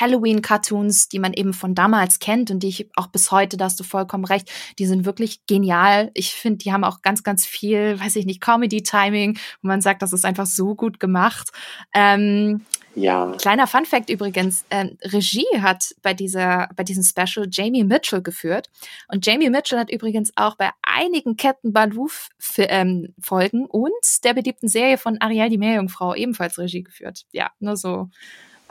[0.00, 3.78] Halloween-Cartoons, die man eben von damals kennt und die ich auch bis heute, da hast
[3.80, 6.10] du vollkommen recht, die sind wirklich genial.
[6.14, 10.02] Ich finde, die haben auch ganz, ganz viel, weiß ich nicht, Comedy-Timing, wo man sagt,
[10.02, 11.50] das ist einfach so gut gemacht.
[11.94, 12.62] Ähm,
[12.94, 13.32] ja.
[13.38, 18.68] Kleiner Fun Fact übrigens, ähm, Regie hat bei dieser, bei diesem Special Jamie Mitchell geführt.
[19.08, 22.08] Und Jamie Mitchell hat übrigens auch bei einigen Captain Baloo
[22.58, 23.92] ähm, Folgen und
[24.24, 27.24] der beliebten Serie von Ariel die Meerjungfrau ebenfalls Regie geführt.
[27.32, 28.10] Ja, nur so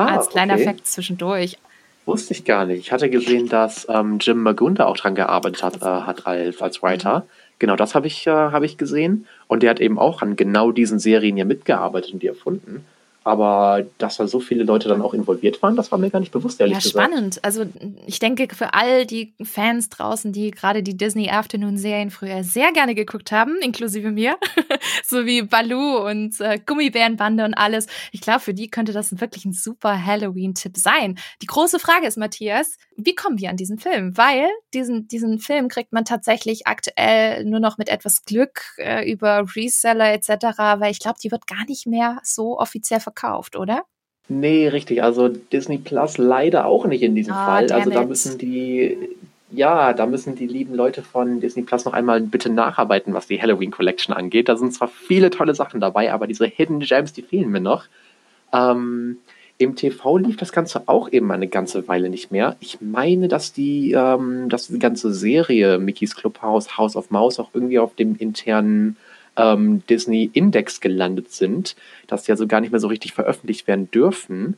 [0.07, 0.65] Ah, als kleiner okay.
[0.65, 1.57] Fakt zwischendurch.
[2.05, 2.79] Wusste ich gar nicht.
[2.79, 6.81] Ich hatte gesehen, dass ähm, Jim Magunda auch dran gearbeitet hat, äh, hat als, als
[6.81, 7.19] Writer.
[7.19, 7.23] Mhm.
[7.59, 9.27] Genau, das habe ich, äh, hab ich gesehen.
[9.47, 12.85] Und der hat eben auch an genau diesen Serien ja mitgearbeitet und die erfunden.
[13.23, 16.31] Aber dass da so viele Leute dann auch involviert waren, das war mir gar nicht
[16.31, 16.95] bewusst, ehrlich ja, gesagt.
[16.95, 17.39] Ja, spannend.
[17.43, 17.65] Also
[18.07, 22.95] ich denke, für all die Fans draußen, die gerade die Disney Afternoon-Serien früher sehr gerne
[22.95, 24.37] geguckt haben, inklusive mir,
[25.05, 29.45] so wie Baloo und äh, Gummibärenbande und alles, ich glaube, für die könnte das wirklich
[29.45, 31.19] ein super Halloween-Tipp sein.
[31.43, 34.17] Die große Frage ist, Matthias, wie kommen wir an diesen Film?
[34.17, 39.45] Weil diesen, diesen Film kriegt man tatsächlich aktuell nur noch mit etwas Glück äh, über
[39.55, 40.29] Reseller etc.,
[40.79, 43.83] weil ich glaube, die wird gar nicht mehr so offiziell verkauft verkauft, oder?
[44.27, 45.03] Nee, richtig.
[45.03, 47.71] Also Disney Plus leider auch nicht in diesem oh, Fall.
[47.71, 48.97] Also da müssen die,
[49.51, 53.41] ja, da müssen die lieben Leute von Disney Plus noch einmal bitte nacharbeiten, was die
[53.41, 54.47] Halloween Collection angeht.
[54.47, 57.85] Da sind zwar viele tolle Sachen dabei, aber diese Hidden Gems, die fehlen mir noch.
[58.53, 59.17] Ähm,
[59.57, 62.55] im TV lief das Ganze auch eben eine ganze Weile nicht mehr.
[62.61, 67.49] Ich meine, dass die, ähm, dass die ganze Serie Mickey's Clubhouse, House of Mouse auch
[67.53, 68.97] irgendwie auf dem internen
[69.37, 71.75] ähm, Disney-Index gelandet sind,
[72.07, 74.57] dass die also gar nicht mehr so richtig veröffentlicht werden dürfen.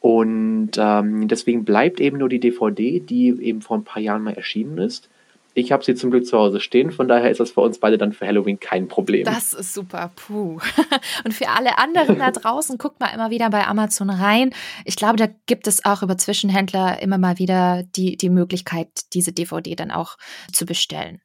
[0.00, 4.34] Und ähm, deswegen bleibt eben nur die DVD, die eben vor ein paar Jahren mal
[4.34, 5.08] erschienen ist.
[5.54, 7.98] Ich habe sie zum Glück zu Hause stehen, von daher ist das für uns beide
[7.98, 9.24] dann für Halloween kein Problem.
[9.24, 10.58] Das ist super, puh.
[11.24, 14.50] Und für alle anderen da draußen, guckt mal immer wieder bei Amazon rein.
[14.84, 19.32] Ich glaube, da gibt es auch über Zwischenhändler immer mal wieder die, die Möglichkeit, diese
[19.32, 20.16] DVD dann auch
[20.52, 21.20] zu bestellen.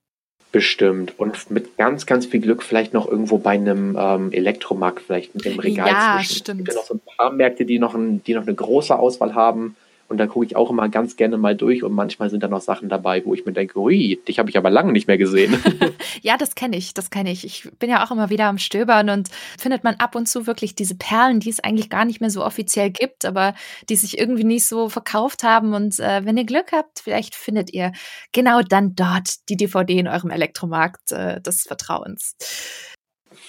[0.53, 1.15] Bestimmt.
[1.17, 5.45] Und mit ganz, ganz viel Glück vielleicht noch irgendwo bei einem ähm, Elektromarkt, vielleicht mit
[5.45, 6.35] dem Regal ja, zwischen.
[6.35, 6.59] Stimmt.
[6.59, 8.95] Es gibt ja noch so ein paar Märkte, die noch, ein, die noch eine große
[8.95, 9.75] Auswahl haben.
[10.13, 12.61] Und da gucke ich auch immer ganz gerne mal durch und manchmal sind da noch
[12.61, 15.57] Sachen dabei, wo ich mir denke, ui, dich habe ich aber lange nicht mehr gesehen.
[16.21, 17.43] ja, das kenne ich, das kenne ich.
[17.43, 20.75] Ich bin ja auch immer wieder am Stöbern und findet man ab und zu wirklich
[20.75, 23.55] diese Perlen, die es eigentlich gar nicht mehr so offiziell gibt, aber
[23.89, 25.73] die sich irgendwie nicht so verkauft haben.
[25.73, 27.91] Und äh, wenn ihr Glück habt, vielleicht findet ihr
[28.33, 32.35] genau dann dort die DVD in eurem Elektromarkt äh, des Vertrauens.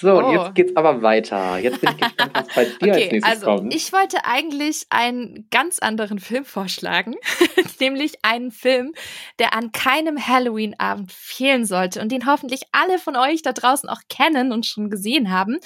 [0.00, 0.52] So, und jetzt oh.
[0.52, 1.58] geht's aber weiter.
[1.58, 3.74] Jetzt bin ich gespannt, was bei dir okay, als nächstes also, kommt.
[3.74, 7.14] Ich wollte eigentlich einen ganz anderen Film vorschlagen,
[7.80, 8.92] nämlich einen Film,
[9.38, 14.00] der an keinem Halloween-Abend fehlen sollte und den hoffentlich alle von euch da draußen auch
[14.08, 15.58] kennen und schon gesehen haben.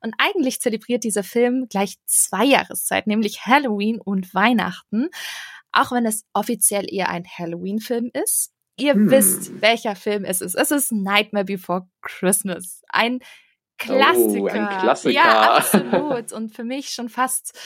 [0.00, 5.08] Und eigentlich zelebriert dieser Film gleich zwei Jahreszeiten, nämlich Halloween und Weihnachten,
[5.72, 8.52] auch wenn es offiziell eher ein Halloween-Film ist.
[8.78, 9.10] Ihr hm.
[9.10, 10.54] wisst, welcher Film es ist.
[10.54, 12.82] Es ist Nightmare Before Christmas.
[12.88, 13.20] Ein
[13.78, 14.42] Klassiker.
[14.42, 15.14] Oh, ein Klassiker.
[15.14, 16.32] Ja, absolut.
[16.32, 17.58] Und für mich schon fast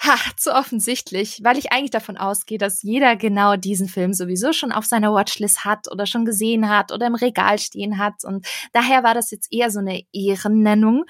[0.00, 4.72] ha, zu offensichtlich, weil ich eigentlich davon ausgehe, dass jeder genau diesen Film sowieso schon
[4.72, 8.24] auf seiner Watchlist hat oder schon gesehen hat oder im Regal stehen hat.
[8.24, 11.04] Und daher war das jetzt eher so eine Ehrennennung.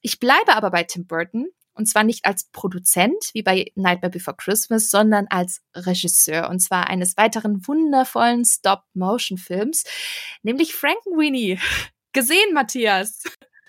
[0.00, 1.48] Ich bleibe aber bei Tim Burton.
[1.72, 6.50] Und zwar nicht als Produzent wie bei Nightmare Before Christmas, sondern als Regisseur.
[6.50, 9.84] Und zwar eines weiteren wundervollen Stop-Motion-Films,
[10.42, 11.58] nämlich Frankenweenie.
[12.12, 13.22] Gesehen, Matthias?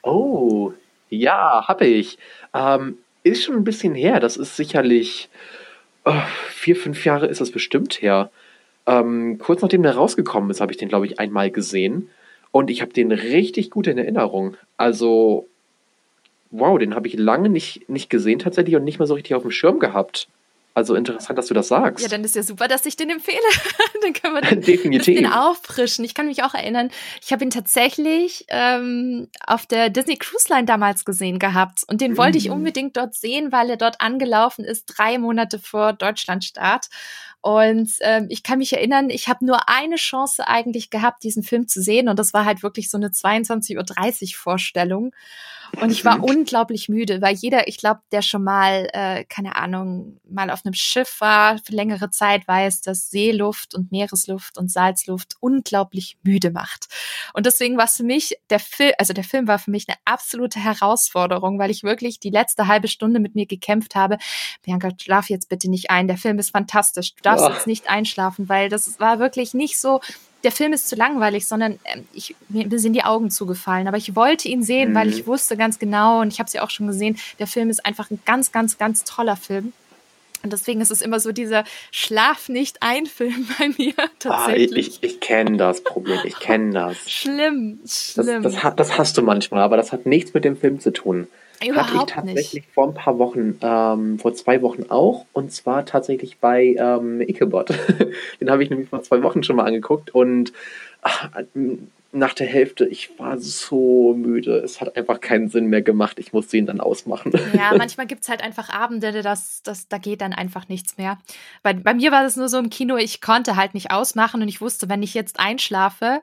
[0.04, 0.74] Oh,
[1.10, 2.18] ja, habe ich.
[2.54, 4.20] Ähm, ist schon ein bisschen her.
[4.20, 5.30] Das ist sicherlich
[6.06, 6.14] oh,
[6.50, 8.32] vier, fünf Jahre ist das bestimmt her.
[8.88, 12.10] Ähm, kurz nachdem der rausgekommen ist, habe ich den, glaube ich, einmal gesehen.
[12.52, 14.58] Und ich habe den richtig gut in Erinnerung.
[14.78, 15.48] Also,
[16.50, 19.44] wow, den habe ich lange nicht, nicht gesehen tatsächlich und nicht mal so richtig auf
[19.44, 20.28] dem Schirm gehabt.
[20.74, 22.02] Also interessant, dass du das sagst.
[22.02, 23.38] Ja, dann ist ja super, dass ich den empfehle.
[24.02, 25.18] dann können wir den, Definitiv.
[25.18, 26.06] den auffrischen.
[26.06, 26.90] Ich kann mich auch erinnern,
[27.22, 31.82] ich habe ihn tatsächlich ähm, auf der Disney Cruise Line damals gesehen gehabt.
[31.88, 32.54] Und den wollte ich mm.
[32.54, 36.88] unbedingt dort sehen, weil er dort angelaufen ist, drei Monate vor Deutschlandstart.
[37.42, 41.68] Und ähm, ich kann mich erinnern, ich habe nur eine Chance eigentlich gehabt, diesen Film
[41.68, 42.08] zu sehen.
[42.08, 45.12] Und das war halt wirklich so eine 22.30 Uhr Vorstellung.
[45.80, 50.20] Und ich war unglaublich müde, weil jeder, ich glaube, der schon mal, äh, keine Ahnung,
[50.30, 55.36] mal auf einem Schiff war für längere Zeit, weiß, dass Seeluft und Meeresluft und Salzluft
[55.40, 56.88] unglaublich müde macht.
[57.34, 59.98] Und deswegen war es für mich, der Film, also der Film war für mich eine
[60.06, 64.18] absolute Herausforderung, weil ich wirklich die letzte halbe Stunde mit mir gekämpft habe.
[64.64, 66.08] Bianca, schlaf jetzt bitte nicht ein.
[66.08, 67.16] Der Film ist fantastisch.
[67.16, 67.50] Du darfst oh.
[67.50, 70.02] jetzt nicht einschlafen, weil das war wirklich nicht so,
[70.44, 73.88] der Film ist zu langweilig, sondern ähm, ich, mir sind die Augen zugefallen.
[73.88, 74.96] Aber ich wollte ihn sehen, mhm.
[74.96, 77.70] weil ich wusste ganz genau, und ich habe es ja auch schon gesehen, der Film
[77.70, 79.74] ist einfach ein ganz, ganz, ganz toller Film.
[80.44, 84.88] Und deswegen ist es immer so dieser Schlaf nicht ein Film bei mir tatsächlich.
[84.88, 86.98] Ah, ich ich kenne das Problem, ich kenne das.
[87.10, 88.42] Schlimm, schlimm.
[88.42, 91.28] Das, das, das, hast du manchmal, aber das hat nichts mit dem Film zu tun.
[91.64, 92.74] Überhaupt Hatte ich tatsächlich nicht.
[92.74, 97.70] vor ein paar Wochen, ähm, vor zwei Wochen auch, und zwar tatsächlich bei ähm, Ichabod.
[98.42, 100.54] Den habe ich nämlich vor zwei Wochen schon mal angeguckt und
[101.02, 101.30] ach,
[102.14, 104.58] nach der Hälfte, ich war so müde.
[104.58, 106.20] Es hat einfach keinen Sinn mehr gemacht.
[106.20, 107.32] Ich musste ihn dann ausmachen.
[107.54, 111.20] Ja, manchmal gibt es halt einfach Abende, das, das, da geht dann einfach nichts mehr.
[111.64, 114.50] Bei, bei mir war das nur so im Kino, ich konnte halt nicht ausmachen und
[114.50, 116.22] ich wusste, wenn ich jetzt einschlafe,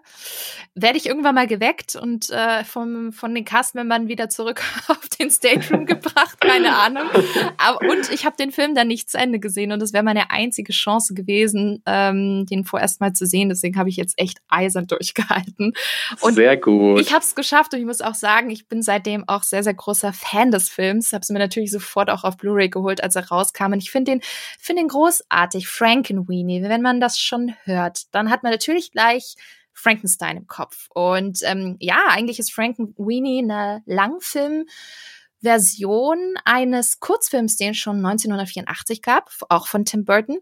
[0.75, 5.31] werde ich irgendwann mal geweckt und äh, vom, von den Castmembern wieder zurück auf den
[5.31, 7.09] Stage Room gebracht, keine Ahnung.
[7.57, 10.31] Aber, und ich habe den Film dann nicht zu Ende gesehen und das wäre meine
[10.31, 13.49] einzige Chance gewesen, ähm, den vorerst mal zu sehen.
[13.49, 15.73] Deswegen habe ich jetzt echt eisern durchgehalten.
[16.21, 17.01] Und sehr gut.
[17.01, 19.75] Ich habe es geschafft und ich muss auch sagen, ich bin seitdem auch sehr, sehr
[19.75, 21.13] großer Fan des Films.
[21.13, 23.73] Habe es mir natürlich sofort auch auf Blu-ray geholt, als er rauskam.
[23.73, 24.21] Und ich finde den,
[24.59, 26.63] finde den großartig, Frankenweenie.
[26.63, 29.37] Wenn man das schon hört, dann hat man natürlich gleich
[29.73, 30.89] Frankenstein im Kopf.
[30.95, 34.67] Und ähm, ja, eigentlich ist Frankenweenie eine Langfilm-
[35.41, 40.39] Version eines Kurzfilms, den es schon 1984 gab, auch von Tim Burton.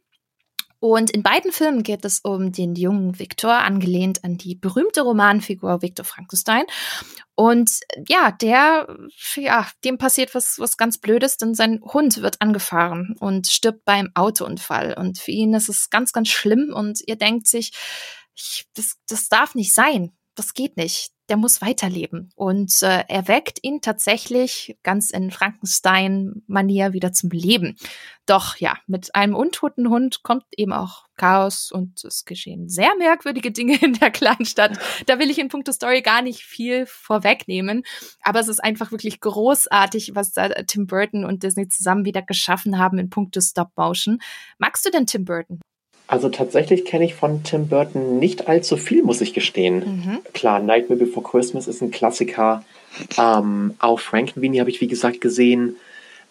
[0.78, 5.82] Und in beiden Filmen geht es um den jungen Victor, angelehnt an die berühmte Romanfigur
[5.82, 6.64] Victor Frankenstein.
[7.34, 8.86] Und ja, der,
[9.36, 14.10] ja, dem passiert was, was ganz Blödes, denn sein Hund wird angefahren und stirbt beim
[14.14, 14.94] Autounfall.
[14.98, 17.72] Und für ihn ist es ganz, ganz schlimm und ihr denkt sich,
[18.34, 20.12] ich, das, das darf nicht sein.
[20.34, 22.30] Das geht nicht der muss weiterleben.
[22.36, 27.76] Und äh, er weckt ihn tatsächlich ganz in Frankenstein-Manier wieder zum Leben.
[28.26, 33.50] Doch ja, mit einem untoten Hund kommt eben auch Chaos und es geschehen sehr merkwürdige
[33.50, 34.78] Dinge in der Kleinstadt.
[35.06, 37.84] Da will ich in puncto Story gar nicht viel vorwegnehmen.
[38.22, 42.78] Aber es ist einfach wirklich großartig, was da Tim Burton und Disney zusammen wieder geschaffen
[42.78, 44.20] haben in puncto Stop-Motion.
[44.58, 45.60] Magst du denn Tim Burton?
[46.08, 49.78] Also tatsächlich kenne ich von Tim Burton nicht allzu viel, muss ich gestehen.
[49.78, 50.18] Mhm.
[50.34, 52.64] Klar, Nightmare Before Christmas ist ein Klassiker.
[53.18, 55.76] Ähm, auch Frankenweenie habe ich, wie gesagt, gesehen.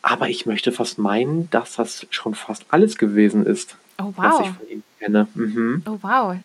[0.01, 4.17] Aber ich möchte fast meinen, dass das schon fast alles gewesen ist, oh, wow.
[4.17, 5.27] was ich von ihm kenne.
[5.33, 5.83] Mhm.
[5.87, 6.37] Oh wow.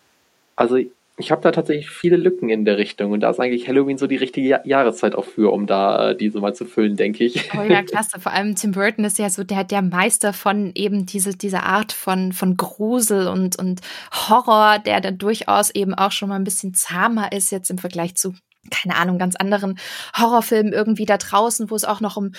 [0.55, 0.79] Also
[1.21, 4.07] ich habe da tatsächlich viele Lücken in der Richtung und da ist eigentlich Halloween so
[4.07, 7.49] die richtige Jahreszeit auch für, um da äh, diese mal zu füllen, denke ich.
[7.53, 8.19] Oh ja, klasse.
[8.19, 11.93] Vor allem Tim Burton ist ja so der, der Meister von eben diese, diese Art
[11.93, 16.73] von, von Grusel und, und Horror, der dann durchaus eben auch schon mal ein bisschen
[16.73, 18.33] zahmer ist jetzt im Vergleich zu
[18.69, 19.79] keine Ahnung, ganz anderen
[20.15, 22.33] Horrorfilm irgendwie da draußen, wo es auch noch um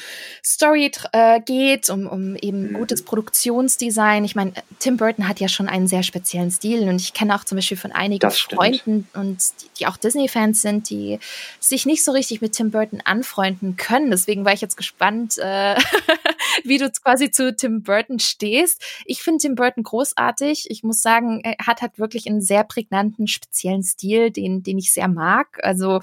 [0.45, 2.75] Story äh, geht, um, um eben mhm.
[2.75, 4.25] gutes Produktionsdesign.
[4.25, 7.45] Ich meine, Tim Burton hat ja schon einen sehr speziellen Stil und ich kenne auch
[7.45, 11.19] zum Beispiel von einigen Freunden und die, die auch Disney-Fans sind, die
[11.59, 14.11] sich nicht so richtig mit Tim Burton anfreunden können.
[14.11, 15.75] Deswegen war ich jetzt gespannt, äh,
[16.65, 18.83] wie du quasi zu Tim Burton stehst.
[19.07, 20.71] Ich finde Tim Burton großartig.
[20.71, 24.93] Ich muss sagen, er hat halt wirklich einen sehr prägnanten, speziellen Stil, den, den ich
[24.93, 25.59] sehr mag.
[25.63, 26.01] Also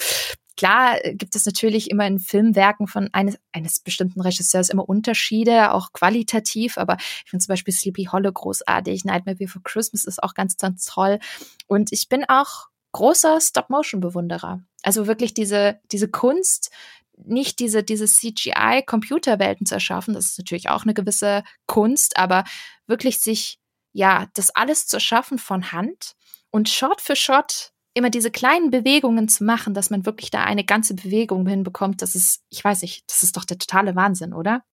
[0.59, 5.93] Klar gibt es natürlich immer in Filmwerken von eines, eines bestimmten Regisseurs immer Unterschiede, auch
[5.93, 10.57] qualitativ, aber ich finde zum Beispiel Sleepy Hollow großartig, Nightmare Before Christmas ist auch ganz,
[10.57, 11.19] ganz toll.
[11.67, 14.61] Und ich bin auch großer Stop-Motion-Bewunderer.
[14.83, 16.71] Also wirklich diese, diese Kunst,
[17.15, 22.43] nicht diese, diese CGI-Computerwelten zu erschaffen, das ist natürlich auch eine gewisse Kunst, aber
[22.85, 23.59] wirklich sich,
[23.93, 26.15] ja, das alles zu erschaffen von Hand
[26.51, 30.63] und Shot für Shot immer diese kleinen Bewegungen zu machen, dass man wirklich da eine
[30.63, 34.63] ganze Bewegung hinbekommt, das ist, ich weiß nicht, das ist doch der totale Wahnsinn, oder?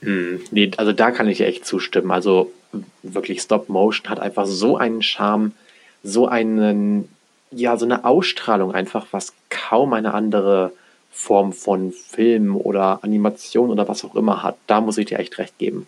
[0.00, 2.10] Hm, nee, also da kann ich echt zustimmen.
[2.10, 2.52] Also
[3.02, 5.52] wirklich Stop Motion hat einfach so einen Charme,
[6.02, 7.08] so einen,
[7.50, 10.72] ja, so eine Ausstrahlung einfach, was kaum eine andere
[11.10, 14.56] Form von Film oder Animation oder was auch immer hat.
[14.66, 15.86] Da muss ich dir echt recht geben.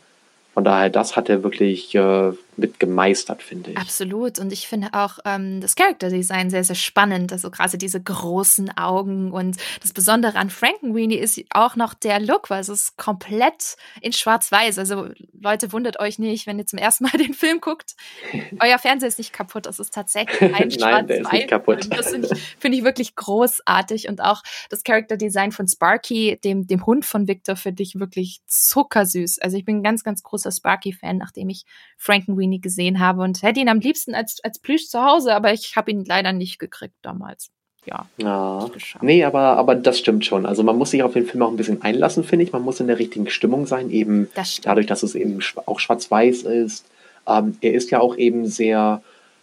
[0.55, 3.79] Von daher, das hat er wirklich äh, mit gemeistert, finde ich.
[3.79, 4.39] Absolut.
[4.39, 7.33] Und ich finde auch ähm, das Character Design sehr, sehr spannend.
[7.33, 12.51] Also gerade diese großen Augen und das Besondere an Frankenweenie ist auch noch der Look,
[12.51, 14.79] weil es ist komplett in Schwarz-Weiß.
[14.79, 15.09] Also
[15.41, 17.95] Leute, wundert euch nicht, wenn ihr zum ersten Mal den Film guckt.
[18.61, 19.67] Euer Fernseher ist nicht kaputt.
[19.67, 20.79] Das ist tatsächlich ein Schwarz-Weiß.
[20.81, 21.89] Nein, der ist nicht kaputt.
[21.91, 24.09] Das finde ich, find ich wirklich großartig.
[24.09, 28.41] Und auch das Character Design von Sparky, dem, dem Hund von Victor, finde ich wirklich
[28.47, 29.39] zuckersüß.
[29.39, 31.65] Also ich bin ein ganz, ganz großer Sparky-Fan, nachdem ich
[31.97, 35.77] Frankenweenie gesehen habe und hätte ihn am liebsten als, als Plüsch zu Hause, aber ich
[35.77, 37.51] habe ihn leider nicht gekriegt damals.
[37.85, 38.07] Ja.
[38.19, 38.71] ja.
[39.01, 40.47] Nee, aber, aber das stimmt schon.
[40.47, 42.53] Also man muss sich auf den Film auch ein bisschen einlassen, finde ich.
[42.53, 46.43] Man muss in der richtigen Stimmung sein, eben das dadurch, dass es eben auch schwarz-weiß
[46.43, 46.87] ist.
[47.27, 49.03] Ähm, er ist ja auch eben sehr,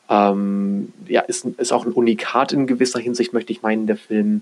[0.09, 4.41] ähm, ja, ist, ist auch ein Unikat in gewisser Hinsicht, möchte ich meinen, der Film.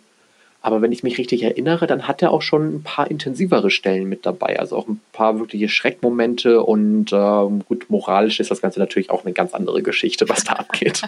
[0.66, 4.08] Aber wenn ich mich richtig erinnere, dann hat er auch schon ein paar intensivere Stellen
[4.08, 4.58] mit dabei.
[4.62, 9.26] Also auch ein paar wirkliche Schreckmomente und ähm, gut, moralisch ist das Ganze natürlich auch
[9.26, 11.02] eine ganz andere Geschichte, was da abgeht.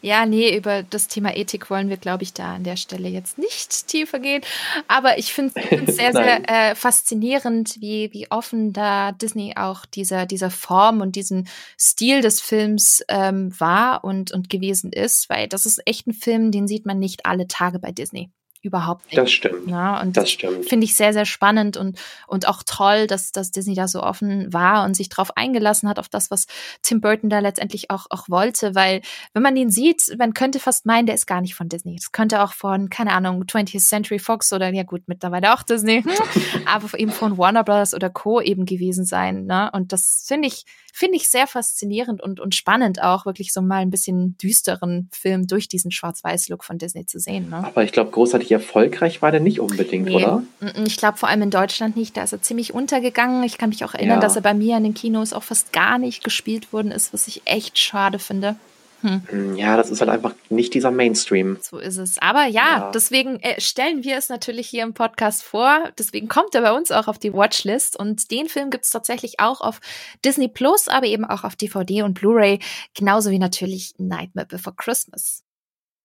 [0.00, 3.36] ja, nee, über das Thema Ethik wollen wir, glaube ich, da an der Stelle jetzt
[3.36, 4.40] nicht tiefer gehen.
[4.88, 10.24] Aber ich finde es sehr, sehr äh, faszinierend, wie, wie offen da Disney auch dieser,
[10.24, 15.66] dieser Form und diesen Stil des Films ähm, war und, und gewesen ist, weil das
[15.66, 18.30] ist echt ein Film, den sieht man nicht alle Tage bei Disney
[18.66, 19.16] überhaupt nicht.
[19.16, 19.68] Das stimmt.
[19.68, 20.68] Ja, und das stimmt.
[20.68, 24.52] Finde ich sehr, sehr spannend und, und auch toll, dass, dass Disney da so offen
[24.52, 26.46] war und sich darauf eingelassen hat, auf das, was
[26.82, 28.74] Tim Burton da letztendlich auch, auch wollte.
[28.74, 29.00] Weil,
[29.32, 31.96] wenn man ihn sieht, man könnte fast meinen, der ist gar nicht von Disney.
[31.96, 36.04] Das könnte auch von, keine Ahnung, 20th Century Fox oder ja gut, mittlerweile auch Disney,
[36.66, 38.40] aber eben von Warner Brothers oder Co.
[38.40, 39.46] eben gewesen sein.
[39.46, 39.70] Ne?
[39.72, 43.78] Und das finde ich, finde ich sehr faszinierend und, und spannend auch, wirklich so mal
[43.78, 47.50] ein bisschen düsteren Film durch diesen Schwarz-Weiß-Look von Disney zu sehen.
[47.50, 47.56] Ne?
[47.58, 50.16] Aber ich glaube, großartig erfolgreich war der nicht unbedingt, nee.
[50.16, 50.42] oder?
[50.84, 52.16] Ich glaube vor allem in Deutschland nicht.
[52.16, 53.42] Da ist er ziemlich untergegangen.
[53.44, 54.20] Ich kann mich auch erinnern, ja.
[54.20, 57.28] dass er bei mir in den Kinos auch fast gar nicht gespielt worden ist, was
[57.28, 58.56] ich echt schade finde.
[59.02, 59.56] Hm.
[59.56, 61.58] Ja, das ist halt einfach nicht dieser Mainstream.
[61.60, 62.18] So ist es.
[62.18, 62.90] Aber ja, ja.
[62.92, 65.90] deswegen äh, stellen wir es natürlich hier im Podcast vor.
[65.98, 67.96] Deswegen kommt er bei uns auch auf die Watchlist.
[67.96, 69.80] Und den Film gibt es tatsächlich auch auf
[70.24, 72.58] Disney Plus, aber eben auch auf DVD und Blu-ray.
[72.94, 75.45] Genauso wie natürlich Nightmare Before Christmas.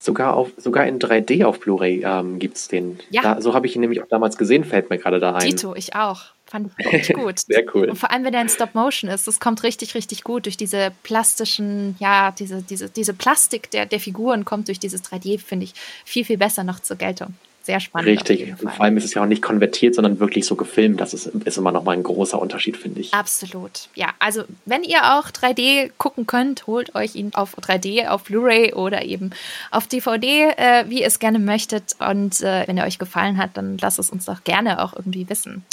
[0.04, 3.00] Sogar, auf, sogar in 3D auf Blu-ray ähm, gibt es den.
[3.12, 3.22] Ja.
[3.22, 5.42] Da, so habe ich ihn nämlich auch damals gesehen, fällt mir gerade da ein.
[5.42, 6.24] Tito, ich auch.
[6.48, 7.38] Fand ich gut.
[7.48, 7.92] Sehr cool.
[7.92, 10.92] Und vor allem, wenn er in Stop-Motion ist, das kommt richtig, richtig gut durch diese
[11.04, 15.76] plastischen, ja, diese, diese, diese Plastik der, der Figuren kommt durch dieses 3D, finde ich,
[16.04, 18.10] viel, viel besser noch zur Geltung sehr spannend.
[18.10, 18.50] Richtig.
[18.62, 21.00] Und vor allem ist es ja auch nicht konvertiert, sondern wirklich so gefilmt.
[21.00, 23.14] Das ist, ist immer noch mal ein großer Unterschied, finde ich.
[23.14, 23.90] Absolut.
[23.96, 28.74] Ja, also wenn ihr auch 3D gucken könnt, holt euch ihn auf 3D, auf Blu-ray
[28.74, 29.32] oder eben
[29.70, 31.96] auf DVD, äh, wie ihr es gerne möchtet.
[32.00, 35.30] Und äh, wenn er euch gefallen hat, dann lasst es uns doch gerne auch irgendwie
[35.30, 35.66] wissen.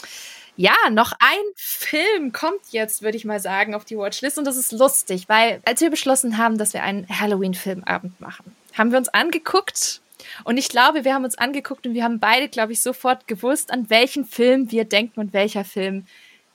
[0.56, 4.38] Ja, noch ein Film kommt jetzt, würde ich mal sagen, auf die Watchlist.
[4.38, 8.90] Und das ist lustig, weil als wir beschlossen haben, dass wir einen Halloween-Filmabend machen, haben
[8.90, 10.00] wir uns angeguckt
[10.44, 13.72] und ich glaube, wir haben uns angeguckt und wir haben beide, glaube ich, sofort gewusst,
[13.72, 16.04] an welchen Film wir denken und welcher Film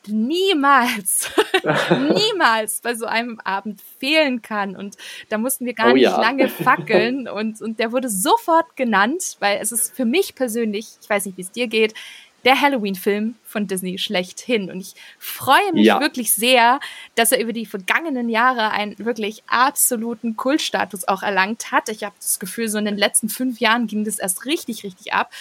[0.07, 1.31] niemals,
[1.89, 4.75] niemals bei so einem Abend fehlen kann.
[4.75, 4.97] Und
[5.29, 6.19] da mussten wir gar oh, nicht ja.
[6.19, 7.27] lange fackeln.
[7.27, 11.38] Und, und der wurde sofort genannt, weil es ist für mich persönlich, ich weiß nicht,
[11.38, 11.93] wie es dir geht,
[12.46, 14.70] der Halloween-Film von Disney schlechthin.
[14.70, 16.00] Und ich freue mich ja.
[16.00, 16.80] wirklich sehr,
[17.16, 21.89] dass er über die vergangenen Jahre einen wirklich absoluten Kultstatus auch erlangt hat.
[21.89, 25.14] Ich habe das Gefühl, so in den letzten fünf Jahren ging das erst richtig, richtig
[25.14, 25.32] ab.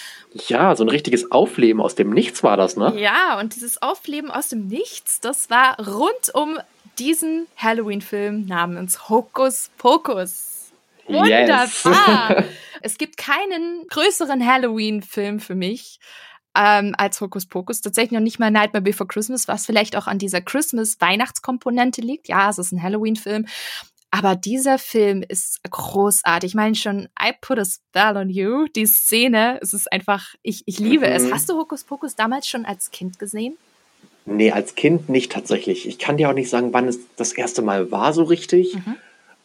[0.47, 2.93] Ja, so ein richtiges Aufleben aus dem Nichts war das, ne?
[2.97, 6.59] Ja, und dieses Aufleben aus dem Nichts, das war rund um
[6.99, 10.71] diesen Halloween-Film namens Hokus Pokus.
[11.07, 12.37] Wunderbar!
[12.37, 12.45] Yes.
[12.81, 15.99] es gibt keinen größeren Halloween-Film für mich
[16.57, 17.81] ähm, als Hokus Pokus.
[17.81, 22.27] Tatsächlich noch nicht mal Nightmare Before Christmas, was vielleicht auch an dieser Christmas-Weihnachtskomponente liegt.
[22.27, 23.45] Ja, es ist ein Halloween-Film.
[24.11, 26.51] Aber dieser Film ist großartig.
[26.51, 28.67] Ich meine schon, I put a spell on you.
[28.75, 31.13] Die Szene, es ist einfach, ich, ich liebe mhm.
[31.13, 31.31] es.
[31.31, 33.55] Hast du Hokus Pokus damals schon als Kind gesehen?
[34.25, 35.87] Nee, als Kind nicht tatsächlich.
[35.87, 38.75] Ich kann dir auch nicht sagen, wann es das erste Mal war so richtig.
[38.75, 38.95] Mhm.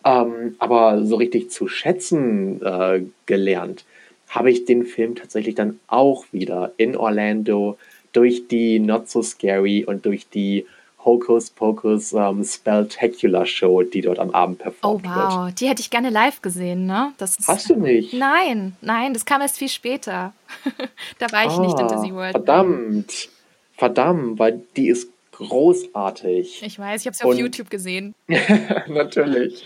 [0.04, 3.84] Ähm, aber so richtig zu schätzen äh, gelernt
[4.28, 7.78] habe ich den Film tatsächlich dann auch wieder in Orlando
[8.12, 10.66] durch die Not So Scary und durch die
[11.04, 15.14] Hocus Pocus um, ähm, Spectacular Show, die dort am Abend performt wird.
[15.14, 15.60] Oh wow, wird.
[15.60, 17.12] die hätte ich gerne live gesehen, ne?
[17.18, 18.12] Das Hast du nicht?
[18.12, 20.34] Nein, nein, das kam erst viel später.
[21.18, 22.32] da war ich ah, nicht in Disney World.
[22.32, 23.28] Verdammt,
[23.76, 26.62] verdammt, weil die ist großartig.
[26.62, 28.14] Ich weiß, ich habe sie auf YouTube gesehen.
[28.88, 29.64] Natürlich.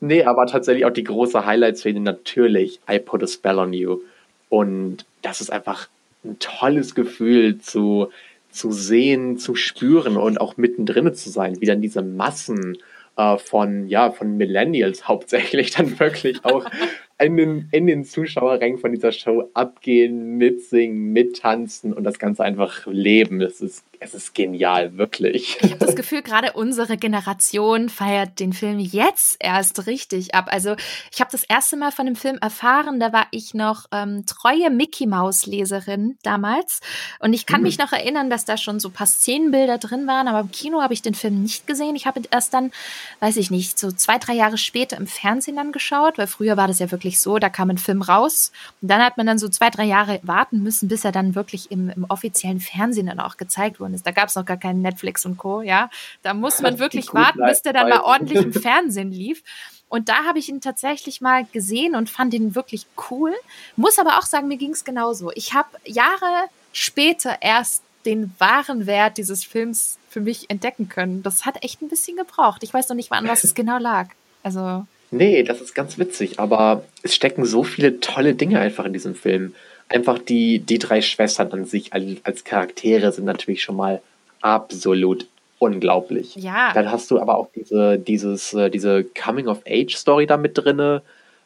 [0.00, 4.00] Nee, aber tatsächlich auch die große Highlight-Szene natürlich, I Put a Spell on You.
[4.48, 5.88] Und das ist einfach
[6.24, 8.10] ein tolles Gefühl zu,
[8.50, 12.78] zu sehen, zu spüren und auch mittendrin zu sein, wie dann diese Massen
[13.16, 16.66] äh, von, ja, von Millennials hauptsächlich dann wirklich auch
[17.18, 22.86] in den, in den Zuschauerrängen von dieser Show abgehen, mitsingen, mittanzen und das Ganze einfach
[22.86, 23.40] leben.
[23.40, 25.58] Es ist es ist genial, wirklich.
[25.60, 30.46] Ich habe das Gefühl, gerade unsere Generation feiert den Film jetzt erst richtig ab.
[30.50, 30.76] Also
[31.12, 34.70] ich habe das erste Mal von dem Film erfahren, da war ich noch ähm, treue
[34.70, 36.80] Mickey Maus Leserin damals
[37.20, 37.66] und ich kann mhm.
[37.66, 40.82] mich noch erinnern, dass da schon so ein paar Szenenbilder drin waren, aber im Kino
[40.82, 41.96] habe ich den Film nicht gesehen.
[41.96, 42.72] Ich habe erst dann,
[43.20, 46.68] weiß ich nicht, so zwei, drei Jahre später im Fernsehen dann geschaut, weil früher war
[46.68, 48.52] das ja wirklich so, da kam ein Film raus
[48.82, 51.70] und dann hat man dann so zwei, drei Jahre warten müssen, bis er dann wirklich
[51.70, 54.06] im, im offiziellen Fernsehen dann auch gezeigt wurde ist.
[54.06, 55.62] Da gab es noch gar keinen Netflix und Co.
[55.62, 55.90] Ja,
[56.22, 59.42] da muss man wirklich warten, bis der dann mal ordentlich im Fernsehen lief.
[59.88, 63.32] Und da habe ich ihn tatsächlich mal gesehen und fand ihn wirklich cool.
[63.76, 65.30] Muss aber auch sagen, mir ging es genauso.
[65.34, 71.22] Ich habe Jahre später erst den wahren Wert dieses Films für mich entdecken können.
[71.22, 72.62] Das hat echt ein bisschen gebraucht.
[72.62, 74.08] Ich weiß noch nicht mal, an was es genau lag.
[74.42, 74.86] Also.
[75.10, 79.14] Nee, das ist ganz witzig, aber es stecken so viele tolle Dinge einfach in diesem
[79.14, 79.54] Film
[79.88, 84.02] einfach die, die drei Schwestern an sich als Charaktere sind natürlich schon mal
[84.40, 85.26] absolut
[85.58, 86.34] unglaublich.
[86.36, 86.72] Ja.
[86.74, 91.00] Dann hast du aber auch diese, dieses, äh, diese Coming-of-Age-Story da mit drin.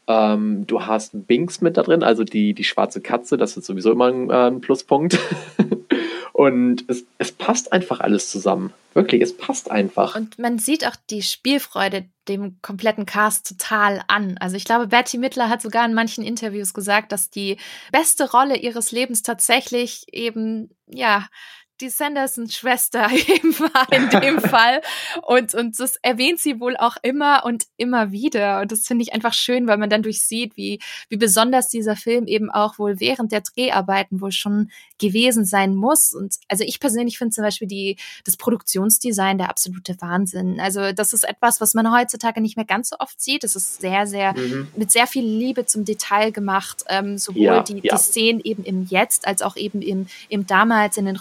[0.08, 3.92] Ähm, du hast Binks mit da drin, also die, die schwarze Katze, das ist sowieso
[3.92, 5.18] immer ein, äh, ein Pluspunkt.
[6.40, 8.72] Und es, es passt einfach alles zusammen.
[8.94, 10.16] Wirklich, es passt einfach.
[10.16, 14.38] Und man sieht auch die Spielfreude dem kompletten Cast total an.
[14.38, 17.58] Also ich glaube, Betty Mittler hat sogar in manchen Interviews gesagt, dass die
[17.92, 21.28] beste Rolle ihres Lebens tatsächlich eben, ja,
[21.80, 24.80] die Sanderson-Schwester eben war in dem Fall.
[25.22, 28.60] Und, und das erwähnt sie wohl auch immer und immer wieder.
[28.60, 32.26] Und das finde ich einfach schön, weil man dann durchsieht, wie, wie besonders dieser Film
[32.26, 36.12] eben auch wohl während der Dreharbeiten wohl schon gewesen sein muss.
[36.12, 40.60] Und also ich persönlich finde zum Beispiel die, das Produktionsdesign der absolute Wahnsinn.
[40.60, 43.44] Also das ist etwas, was man heutzutage nicht mehr ganz so oft sieht.
[43.44, 44.68] Es ist sehr, sehr, mhm.
[44.76, 46.84] mit sehr viel Liebe zum Detail gemacht.
[46.88, 47.96] Ähm, sowohl ja, die, ja.
[47.96, 51.16] die Szenen eben im Jetzt als auch eben im, im damals in den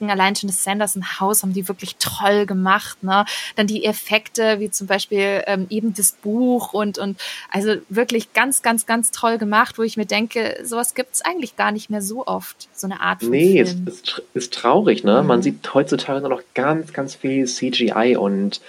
[0.00, 0.10] Rückblicken.
[0.10, 3.02] Allein schon das Sanderson-Haus haben die wirklich toll gemacht.
[3.02, 3.24] Ne?
[3.56, 7.20] Dann die Effekte, wie zum Beispiel ähm, eben das Buch und, und
[7.50, 11.56] also wirklich ganz, ganz, ganz toll gemacht, wo ich mir denke, sowas gibt es eigentlich
[11.56, 13.84] gar nicht mehr so oft, so eine Art von Nee, Film.
[13.86, 15.20] es ist, ist traurig, ne?
[15.22, 15.28] Mhm.
[15.28, 18.60] Man sieht heutzutage nur noch ganz, ganz viel CGI und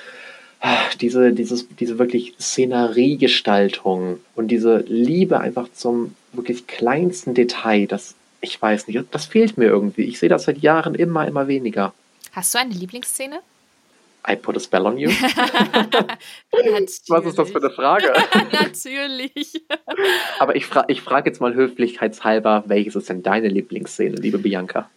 [0.59, 8.15] ach, diese, dieses, diese wirklich Szeneriegestaltung und diese Liebe einfach zum wirklich kleinsten Detail, das,
[8.41, 10.03] ich weiß nicht, das fehlt mir irgendwie.
[10.03, 11.93] Ich sehe das seit Jahren immer, immer weniger.
[12.33, 13.41] Hast du eine Lieblingsszene?
[14.27, 15.09] I put a spell on you?
[17.07, 18.13] Was ist das für eine Frage?
[18.51, 19.63] Natürlich.
[20.39, 24.89] Aber ich, fra ich frage jetzt mal höflichkeitshalber, welches ist denn deine Lieblingsszene, liebe Bianca?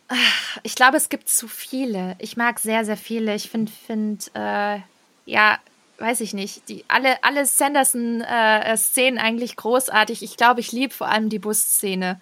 [0.62, 2.16] Ich glaube, es gibt zu viele.
[2.18, 3.34] Ich mag sehr, sehr viele.
[3.34, 4.80] Ich finde, find, äh,
[5.24, 5.58] ja,
[5.98, 10.22] weiß ich nicht, die, alle, alle Sanderson-Szenen äh, eigentlich großartig.
[10.22, 12.20] Ich glaube, ich liebe vor allem die Busszene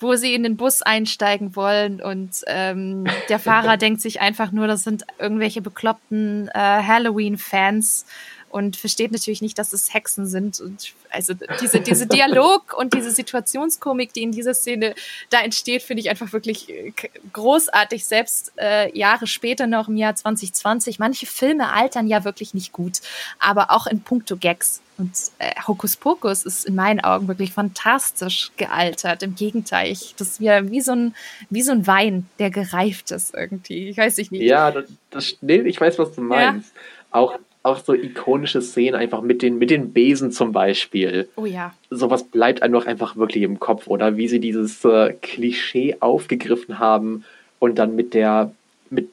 [0.00, 4.66] wo sie in den Bus einsteigen wollen und ähm, der Fahrer denkt sich einfach nur,
[4.66, 8.06] das sind irgendwelche bekloppten äh, Halloween-Fans
[8.50, 10.60] und versteht natürlich nicht, dass es Hexen sind.
[10.60, 14.94] Und also diese, diese Dialog und diese Situationskomik, die in dieser Szene
[15.30, 16.92] da entsteht, finde ich einfach wirklich äh,
[17.32, 18.04] großartig.
[18.04, 20.98] Selbst äh, Jahre später noch im Jahr 2020.
[20.98, 23.00] Manche Filme altern ja wirklich nicht gut,
[23.38, 24.80] aber auch in puncto Gags.
[24.98, 29.22] Und äh, Hokus Pokus ist in meinen Augen wirklich fantastisch gealtert.
[29.22, 31.14] Im Gegenteil, ich, das ist wieder wie so, ein,
[31.48, 33.88] wie so ein Wein, der gereift ist irgendwie.
[33.88, 34.32] Ich weiß nicht.
[34.32, 36.74] Ja, das, das, nee, ich weiß, was du meinst.
[36.74, 36.80] Ja.
[37.12, 41.28] Auch auch so ikonische Szenen, einfach mit den, mit den Besen zum Beispiel.
[41.36, 41.74] Oh ja.
[41.90, 44.16] Sowas bleibt einem doch einfach wirklich im Kopf, oder?
[44.16, 47.24] Wie sie dieses äh, Klischee aufgegriffen haben
[47.58, 48.52] und dann mit der,
[48.88, 49.10] mit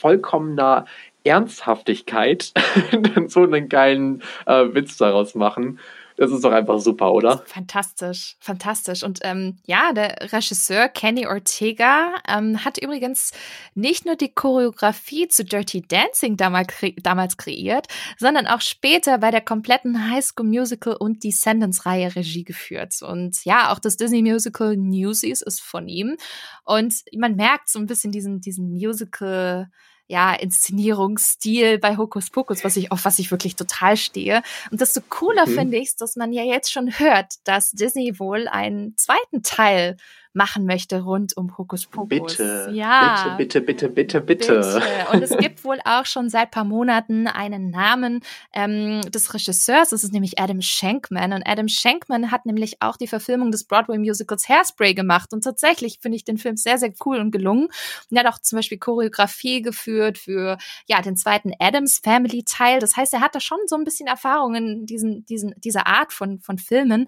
[0.00, 0.86] vollkommener
[1.24, 2.52] Ernsthaftigkeit
[2.92, 5.80] dann so einen geilen äh, Witz daraus machen.
[6.18, 7.44] Das ist doch einfach super, oder?
[7.46, 9.04] Fantastisch, fantastisch.
[9.04, 13.30] Und ähm, ja, der Regisseur Kenny Ortega ähm, hat übrigens
[13.76, 17.86] nicht nur die Choreografie zu Dirty Dancing damals, kre damals kreiert,
[18.18, 23.00] sondern auch später bei der kompletten High School Musical und Descendants-Reihe Regie geführt.
[23.00, 26.16] Und ja, auch das Disney Musical Newsies ist von ihm.
[26.64, 29.70] Und man merkt so ein bisschen diesen, diesen Musical-
[30.08, 34.42] ja, Inszenierungsstil bei Hokus Pokus, was ich, auf was ich wirklich total stehe.
[34.70, 35.54] Und desto cooler mhm.
[35.54, 39.96] finde ich es, dass man ja jetzt schon hört, dass Disney wohl einen zweiten Teil
[40.32, 42.36] machen möchte rund um Hokus Pokus.
[42.36, 43.36] Bitte, ja.
[43.36, 44.82] bitte, bitte, bitte, bitte, bitte.
[45.12, 48.20] Und es gibt wohl auch schon seit paar Monaten einen Namen
[48.52, 49.90] ähm, des Regisseurs.
[49.90, 51.32] Das ist nämlich Adam Shankman.
[51.32, 55.32] Und Adam Shankman hat nämlich auch die Verfilmung des Broadway-Musicals Hairspray gemacht.
[55.32, 57.66] Und tatsächlich finde ich den Film sehr, sehr cool und gelungen.
[58.10, 62.80] Und er hat auch zum Beispiel Choreografie geführt für ja den zweiten Adams Family Teil.
[62.80, 66.12] Das heißt, er hat da schon so ein bisschen Erfahrung in diesen, diesen, dieser Art
[66.12, 67.06] von, von Filmen.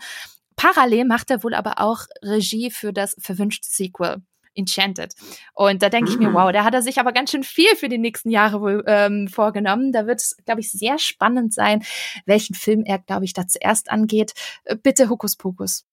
[0.61, 4.17] Parallel macht er wohl aber auch Regie für das verwünschte Sequel.
[4.55, 5.15] Enchanted.
[5.55, 6.35] Und da denke ich mir, mm.
[6.35, 9.29] wow, da hat er sich aber ganz schön viel für die nächsten Jahre wohl ähm,
[9.29, 9.93] vorgenommen.
[9.93, 11.83] Da wird es, glaube ich, sehr spannend sein,
[12.27, 14.35] welchen Film er, glaube ich, da zuerst angeht.
[14.65, 15.87] Äh, bitte Hokus Pokus.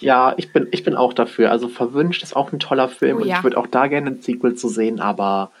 [0.00, 1.52] Ja, ich bin, ich bin auch dafür.
[1.52, 4.22] Also Verwünscht ist auch ein toller Film oh, und ich würde auch da gerne ein
[4.22, 5.52] Sequel zu sehen, aber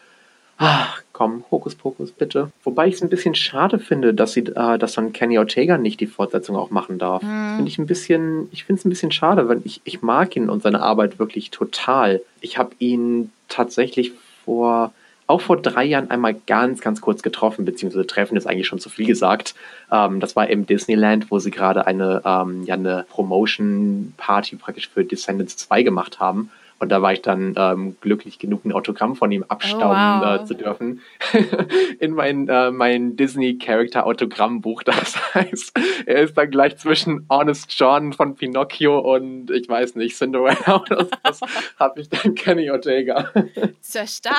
[0.62, 2.52] Ach, komm, Hokus Pokus, bitte.
[2.64, 6.00] Wobei ich es ein bisschen schade finde, dass sie, äh, dass dann Kenny Ortega nicht
[6.00, 7.22] die Fortsetzung auch machen darf.
[7.22, 7.56] Mhm.
[7.56, 10.50] Finde ich ein bisschen, ich finde es ein bisschen schade, weil ich, ich mag ihn
[10.50, 12.20] und seine Arbeit wirklich total.
[12.42, 14.12] Ich habe ihn tatsächlich
[14.44, 14.92] vor,
[15.26, 18.90] auch vor drei Jahren einmal ganz, ganz kurz getroffen, beziehungsweise treffen ist eigentlich schon zu
[18.90, 19.54] viel gesagt.
[19.90, 25.04] Ähm, das war im Disneyland, wo sie gerade eine, ähm, ja, eine Promotion-Party praktisch für
[25.04, 26.50] Descendants 2 gemacht haben.
[26.80, 30.40] Und da war ich dann ähm, glücklich genug, ein Autogramm von ihm abstauben oh, wow.
[30.40, 31.02] äh, zu dürfen.
[32.00, 34.82] In mein, äh, mein Disney-Character-Autogrammbuch.
[34.90, 40.16] Das heißt, er ist dann gleich zwischen Honest John von Pinocchio und ich weiß nicht,
[40.16, 40.82] Cinderella.
[40.88, 41.40] Das, das
[41.78, 43.30] habe ich dann Kenny Ortega.
[43.80, 44.36] Sehr stark.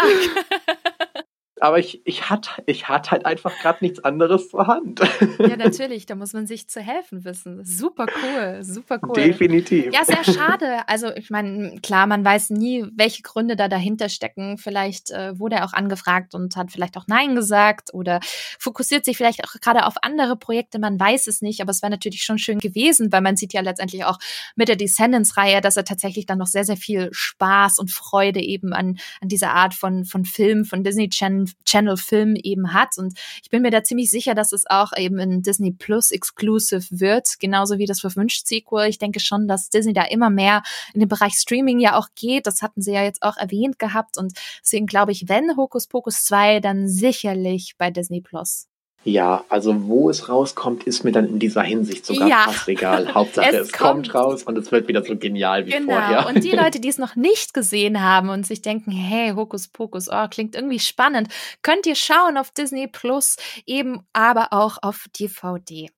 [1.62, 5.02] Aber ich, ich hatte ich hat halt einfach gerade nichts anderes zur Hand.
[5.40, 7.64] Ja, natürlich, da muss man sich zu helfen wissen.
[7.66, 9.14] Super cool, super cool.
[9.16, 9.92] Definitiv.
[9.92, 10.88] Ja, sehr schade.
[10.88, 14.58] Also ich meine, klar, man weiß nie, welche Gründe da dahinter stecken.
[14.58, 18.20] Vielleicht äh, wurde er auch angefragt und hat vielleicht auch Nein gesagt oder
[18.60, 21.92] fokussiert sich vielleicht auch gerade auf andere Projekte, man weiß es nicht, aber es wäre
[21.92, 24.20] natürlich schon schön gewesen, weil man sieht ja letztendlich auch
[24.56, 28.74] mit der Descendants-Reihe, dass er tatsächlich dann noch sehr, sehr viel Spaß und Freude eben
[28.74, 32.98] an, an dieser Art von, von Film, von Disney Channel Channel Film eben hat.
[32.98, 36.86] Und ich bin mir da ziemlich sicher, dass es auch eben in Disney Plus exclusive
[36.92, 38.90] wird, genauso wie das verwünscht Sequel.
[38.90, 42.48] Ich denke schon, dass Disney da immer mehr in den Bereich Streaming ja auch geht.
[42.48, 44.18] Das hatten sie ja jetzt auch erwähnt gehabt.
[44.18, 44.34] Und
[44.64, 48.71] deswegen glaube ich, wenn Hokus Pokus 2, dann sicherlich bei Disney Plus.
[49.04, 52.44] Ja, also wo es rauskommt, ist mir dann in dieser Hinsicht sogar ja.
[52.46, 53.12] fast egal.
[53.16, 54.12] Hauptsache es, es kommt.
[54.12, 54.16] kommt.
[54.16, 55.94] raus und es wird wieder so genial wie genau.
[55.94, 56.28] vorher.
[56.28, 60.08] Und die Leute, die es noch nicht gesehen haben und sich denken, hey, Hokus Pokus,
[60.12, 61.30] oh, klingt irgendwie spannend,
[61.64, 65.90] könnt ihr schauen auf Disney Plus, eben aber auch auf DVD.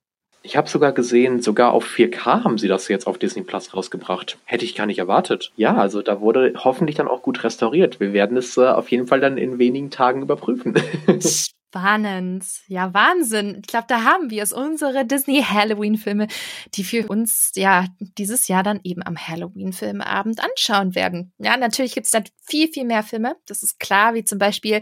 [0.45, 4.37] Ich habe sogar gesehen, sogar auf 4K haben sie das jetzt auf Disney Plus rausgebracht.
[4.43, 5.53] Hätte ich gar nicht erwartet.
[5.55, 8.01] Ja, also da wurde hoffentlich dann auch gut restauriert.
[8.01, 10.75] Wir werden es äh, auf jeden Fall dann in wenigen Tagen überprüfen.
[11.73, 12.45] Spannend.
[12.67, 13.57] Ja, Wahnsinn.
[13.61, 14.53] Ich glaube, da haben wir es.
[14.53, 16.27] Unsere Disney-Halloween-Filme,
[16.75, 21.33] die wir uns ja dieses Jahr dann eben am Halloween-Filmabend anschauen werden.
[21.39, 23.37] Ja, natürlich gibt es dann viel, viel mehr Filme.
[23.47, 24.81] Das ist klar, wie zum Beispiel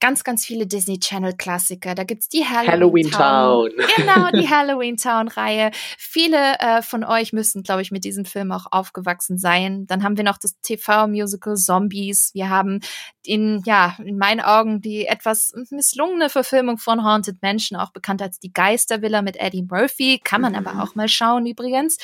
[0.00, 1.94] ganz, ganz viele Disney Channel-Klassiker.
[1.94, 3.70] Da gibt es die Halloween, Halloween Town.
[3.76, 3.86] Town.
[3.96, 5.70] Genau, die Halloween Town-Reihe.
[5.96, 9.86] Viele äh, von euch müssen, glaube ich, mit diesem Film auch aufgewachsen sein.
[9.86, 12.30] Dann haben wir noch das TV-Musical Zombies.
[12.34, 12.80] Wir haben
[13.24, 18.40] in, ja, in meinen Augen die etwas misslungene Verfilmung von Haunted Mansion, auch bekannt als
[18.40, 20.66] die Geistervilla mit Eddie Murphy, kann man mhm.
[20.66, 21.98] aber auch mal schauen übrigens.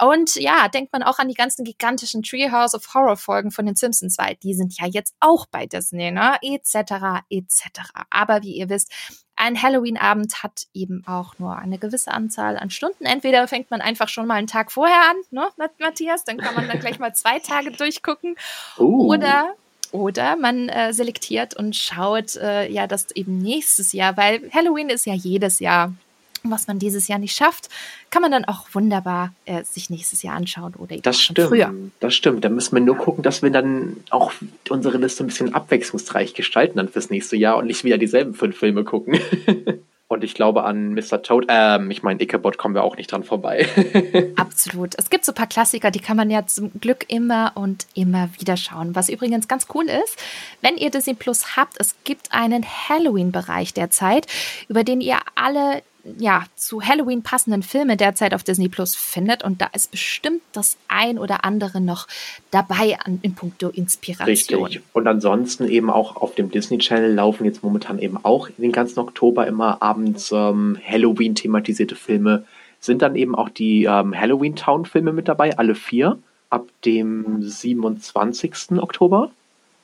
[0.00, 3.74] Und ja, denkt man auch an die ganzen gigantischen Treehouse of Horror Folgen von den
[3.74, 7.90] Simpsons, weil die sind ja jetzt auch bei Disney, ne, etc., etc.
[8.10, 8.92] Aber wie ihr wisst,
[9.40, 13.06] ein Halloween-Abend hat eben auch nur eine gewisse Anzahl an Stunden.
[13.06, 16.68] Entweder fängt man einfach schon mal einen Tag vorher an, ne, Matthias, dann kann man
[16.68, 18.36] dann gleich mal zwei Tage durchgucken.
[18.78, 19.14] Uh.
[19.14, 19.54] Oder
[19.92, 25.06] oder man äh, selektiert und schaut äh, ja das eben nächstes Jahr, weil Halloween ist
[25.06, 25.92] ja jedes Jahr.
[26.42, 27.68] Was man dieses Jahr nicht schafft,
[28.08, 31.74] kann man dann auch wunderbar äh, sich nächstes Jahr anschauen oder eben das stimmt, früher.
[32.00, 32.42] Das stimmt.
[32.46, 34.32] Da müssen wir nur gucken, dass wir dann auch
[34.70, 38.56] unsere Liste ein bisschen abwechslungsreich gestalten dann fürs nächste Jahr und nicht wieder dieselben fünf
[38.56, 39.20] Filme gucken.
[40.10, 41.22] Und ich glaube, an Mr.
[41.22, 43.68] Toad, ähm, ich meine, Ichabod kommen wir auch nicht dran vorbei.
[44.36, 44.96] Absolut.
[44.98, 48.28] Es gibt so ein paar Klassiker, die kann man ja zum Glück immer und immer
[48.36, 48.96] wieder schauen.
[48.96, 50.20] Was übrigens ganz cool ist,
[50.62, 54.26] wenn ihr Disney Plus habt, es gibt einen Halloween-Bereich derzeit,
[54.66, 55.80] über den ihr alle
[56.18, 59.42] ja, zu Halloween passenden Filme derzeit auf Disney Plus findet.
[59.42, 62.06] Und da ist bestimmt das ein oder andere noch
[62.50, 64.64] dabei an, in puncto Inspiration.
[64.64, 64.82] Richtig.
[64.92, 69.00] Und ansonsten eben auch auf dem Disney Channel laufen jetzt momentan eben auch den ganzen
[69.00, 72.44] Oktober immer abends ähm, Halloween thematisierte Filme.
[72.80, 77.42] Sind dann eben auch die ähm, Halloween Town Filme mit dabei, alle vier, ab dem
[77.42, 78.78] 27.
[78.78, 79.30] Oktober.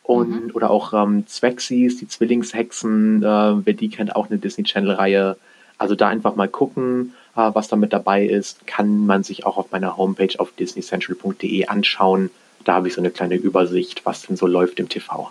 [0.02, 0.50] Und, mhm.
[0.54, 5.36] Oder auch ähm, Zwexis, die Zwillingshexen, äh, wer die kennt, auch eine Disney Channel Reihe
[5.78, 8.66] also da einfach mal gucken, äh, was da mit dabei ist.
[8.66, 12.30] Kann man sich auch auf meiner Homepage auf disneycentral.de anschauen.
[12.64, 15.30] Da habe ich so eine kleine Übersicht, was denn so läuft im TV.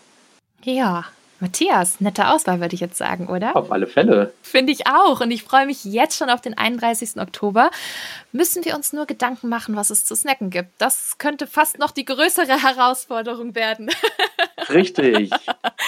[0.64, 1.06] Ja,
[1.46, 3.56] Matthias, nette Auswahl, würde ich jetzt sagen, oder?
[3.56, 4.34] Auf alle Fälle.
[4.42, 5.22] Finde ich auch.
[5.22, 7.22] Und ich freue mich jetzt schon auf den 31.
[7.22, 7.70] Oktober.
[8.32, 10.72] Müssen wir uns nur Gedanken machen, was es zu snacken gibt.
[10.80, 13.92] Das könnte fast noch die größere Herausforderung werden.
[14.70, 15.30] Richtig.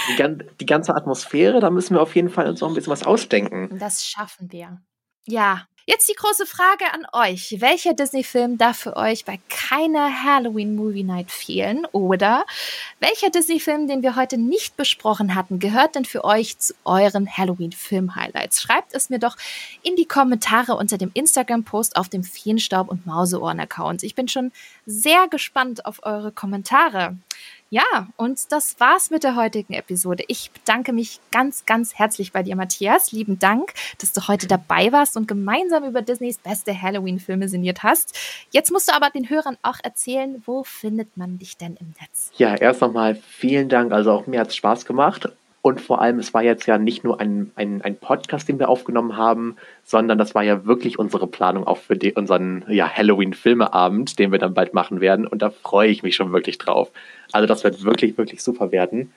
[0.09, 3.03] Die, die ganze Atmosphäre, da müssen wir auf jeden Fall uns noch ein bisschen was
[3.03, 3.79] ausdenken.
[3.79, 4.79] Das schaffen wir.
[5.25, 7.61] Ja, Jetzt die große Frage an euch.
[7.61, 11.85] Welcher Disney-Film darf für euch bei keiner Halloween Movie Night fehlen?
[11.93, 12.45] Oder
[12.99, 18.61] welcher Disney-Film, den wir heute nicht besprochen hatten, gehört denn für euch zu euren Halloween-Film-Highlights?
[18.61, 19.38] Schreibt es mir doch
[19.81, 24.03] in die Kommentare unter dem Instagram-Post auf dem Feenstaub- und Mauseohren-Account.
[24.03, 24.51] Ich bin schon
[24.85, 27.15] sehr gespannt auf eure Kommentare.
[27.70, 30.24] Ja, und das war's mit der heutigen Episode.
[30.30, 33.11] Ich bedanke mich ganz, ganz herzlich bei dir, Matthias.
[33.11, 38.18] Lieben Dank, dass du heute dabei warst und gemeinsam über Disneys beste Halloween-Filme sinniert hast.
[38.51, 42.32] Jetzt musst du aber den Hörern auch erzählen, wo findet man dich denn im Netz?
[42.38, 43.91] Ja, erst nochmal vielen Dank.
[43.91, 45.28] Also auch mir hat's Spaß gemacht.
[45.61, 48.69] Und vor allem, es war jetzt ja nicht nur ein, ein, ein Podcast, den wir
[48.69, 54.17] aufgenommen haben, sondern das war ja wirklich unsere Planung auch für die, unseren ja, Halloween-Filmeabend,
[54.19, 55.27] den wir dann bald machen werden.
[55.27, 56.89] Und da freue ich mich schon wirklich drauf.
[57.31, 59.11] Also das wird wirklich, wirklich super werden.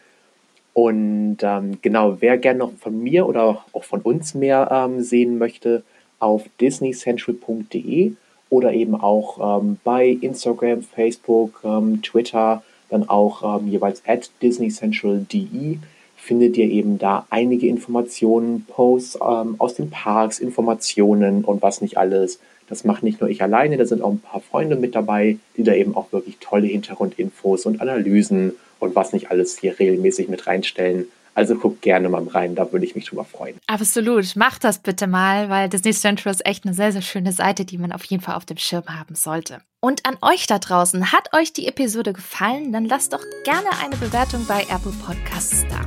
[0.72, 5.38] Und ähm, genau, wer gerne noch von mir oder auch von uns mehr ähm, sehen
[5.38, 5.82] möchte,
[6.20, 8.12] auf disneycentral.de
[8.50, 15.78] oder eben auch ähm, bei Instagram, Facebook, ähm, Twitter, dann auch ähm, jeweils at disneycentral.de
[16.20, 21.96] findet ihr eben da einige Informationen, Posts ähm, aus den Parks, Informationen und was nicht
[21.96, 22.38] alles.
[22.68, 25.64] Das macht nicht nur ich alleine, da sind auch ein paar Freunde mit dabei, die
[25.64, 30.46] da eben auch wirklich tolle Hintergrundinfos und Analysen und was nicht alles hier regelmäßig mit
[30.46, 31.06] reinstellen.
[31.34, 33.56] Also guckt gerne mal rein, da würde ich mich drüber freuen.
[33.66, 37.64] Absolut, macht das bitte mal, weil Disney Central ist echt eine sehr, sehr schöne Seite,
[37.64, 39.60] die man auf jeden Fall auf dem Schirm haben sollte.
[39.82, 42.70] Und an euch da draußen, hat euch die Episode gefallen?
[42.70, 45.80] Dann lasst doch gerne eine Bewertung bei Apple Podcasts da.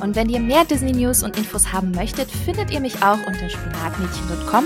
[0.00, 3.48] Und wenn ihr mehr Disney News und Infos haben möchtet, findet ihr mich auch unter
[3.48, 4.64] spinatmädchen.com,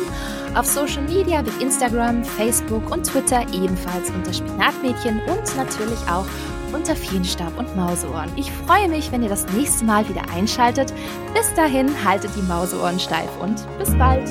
[0.54, 6.26] auf Social Media wie Instagram, Facebook und Twitter ebenfalls unter Spinatmädchen und natürlich auch
[6.72, 8.30] unter Feenstaub und Mauseohren.
[8.36, 10.92] Ich freue mich, wenn ihr das nächste Mal wieder einschaltet.
[11.34, 14.28] Bis dahin haltet die Mauseohren steif und bis bald.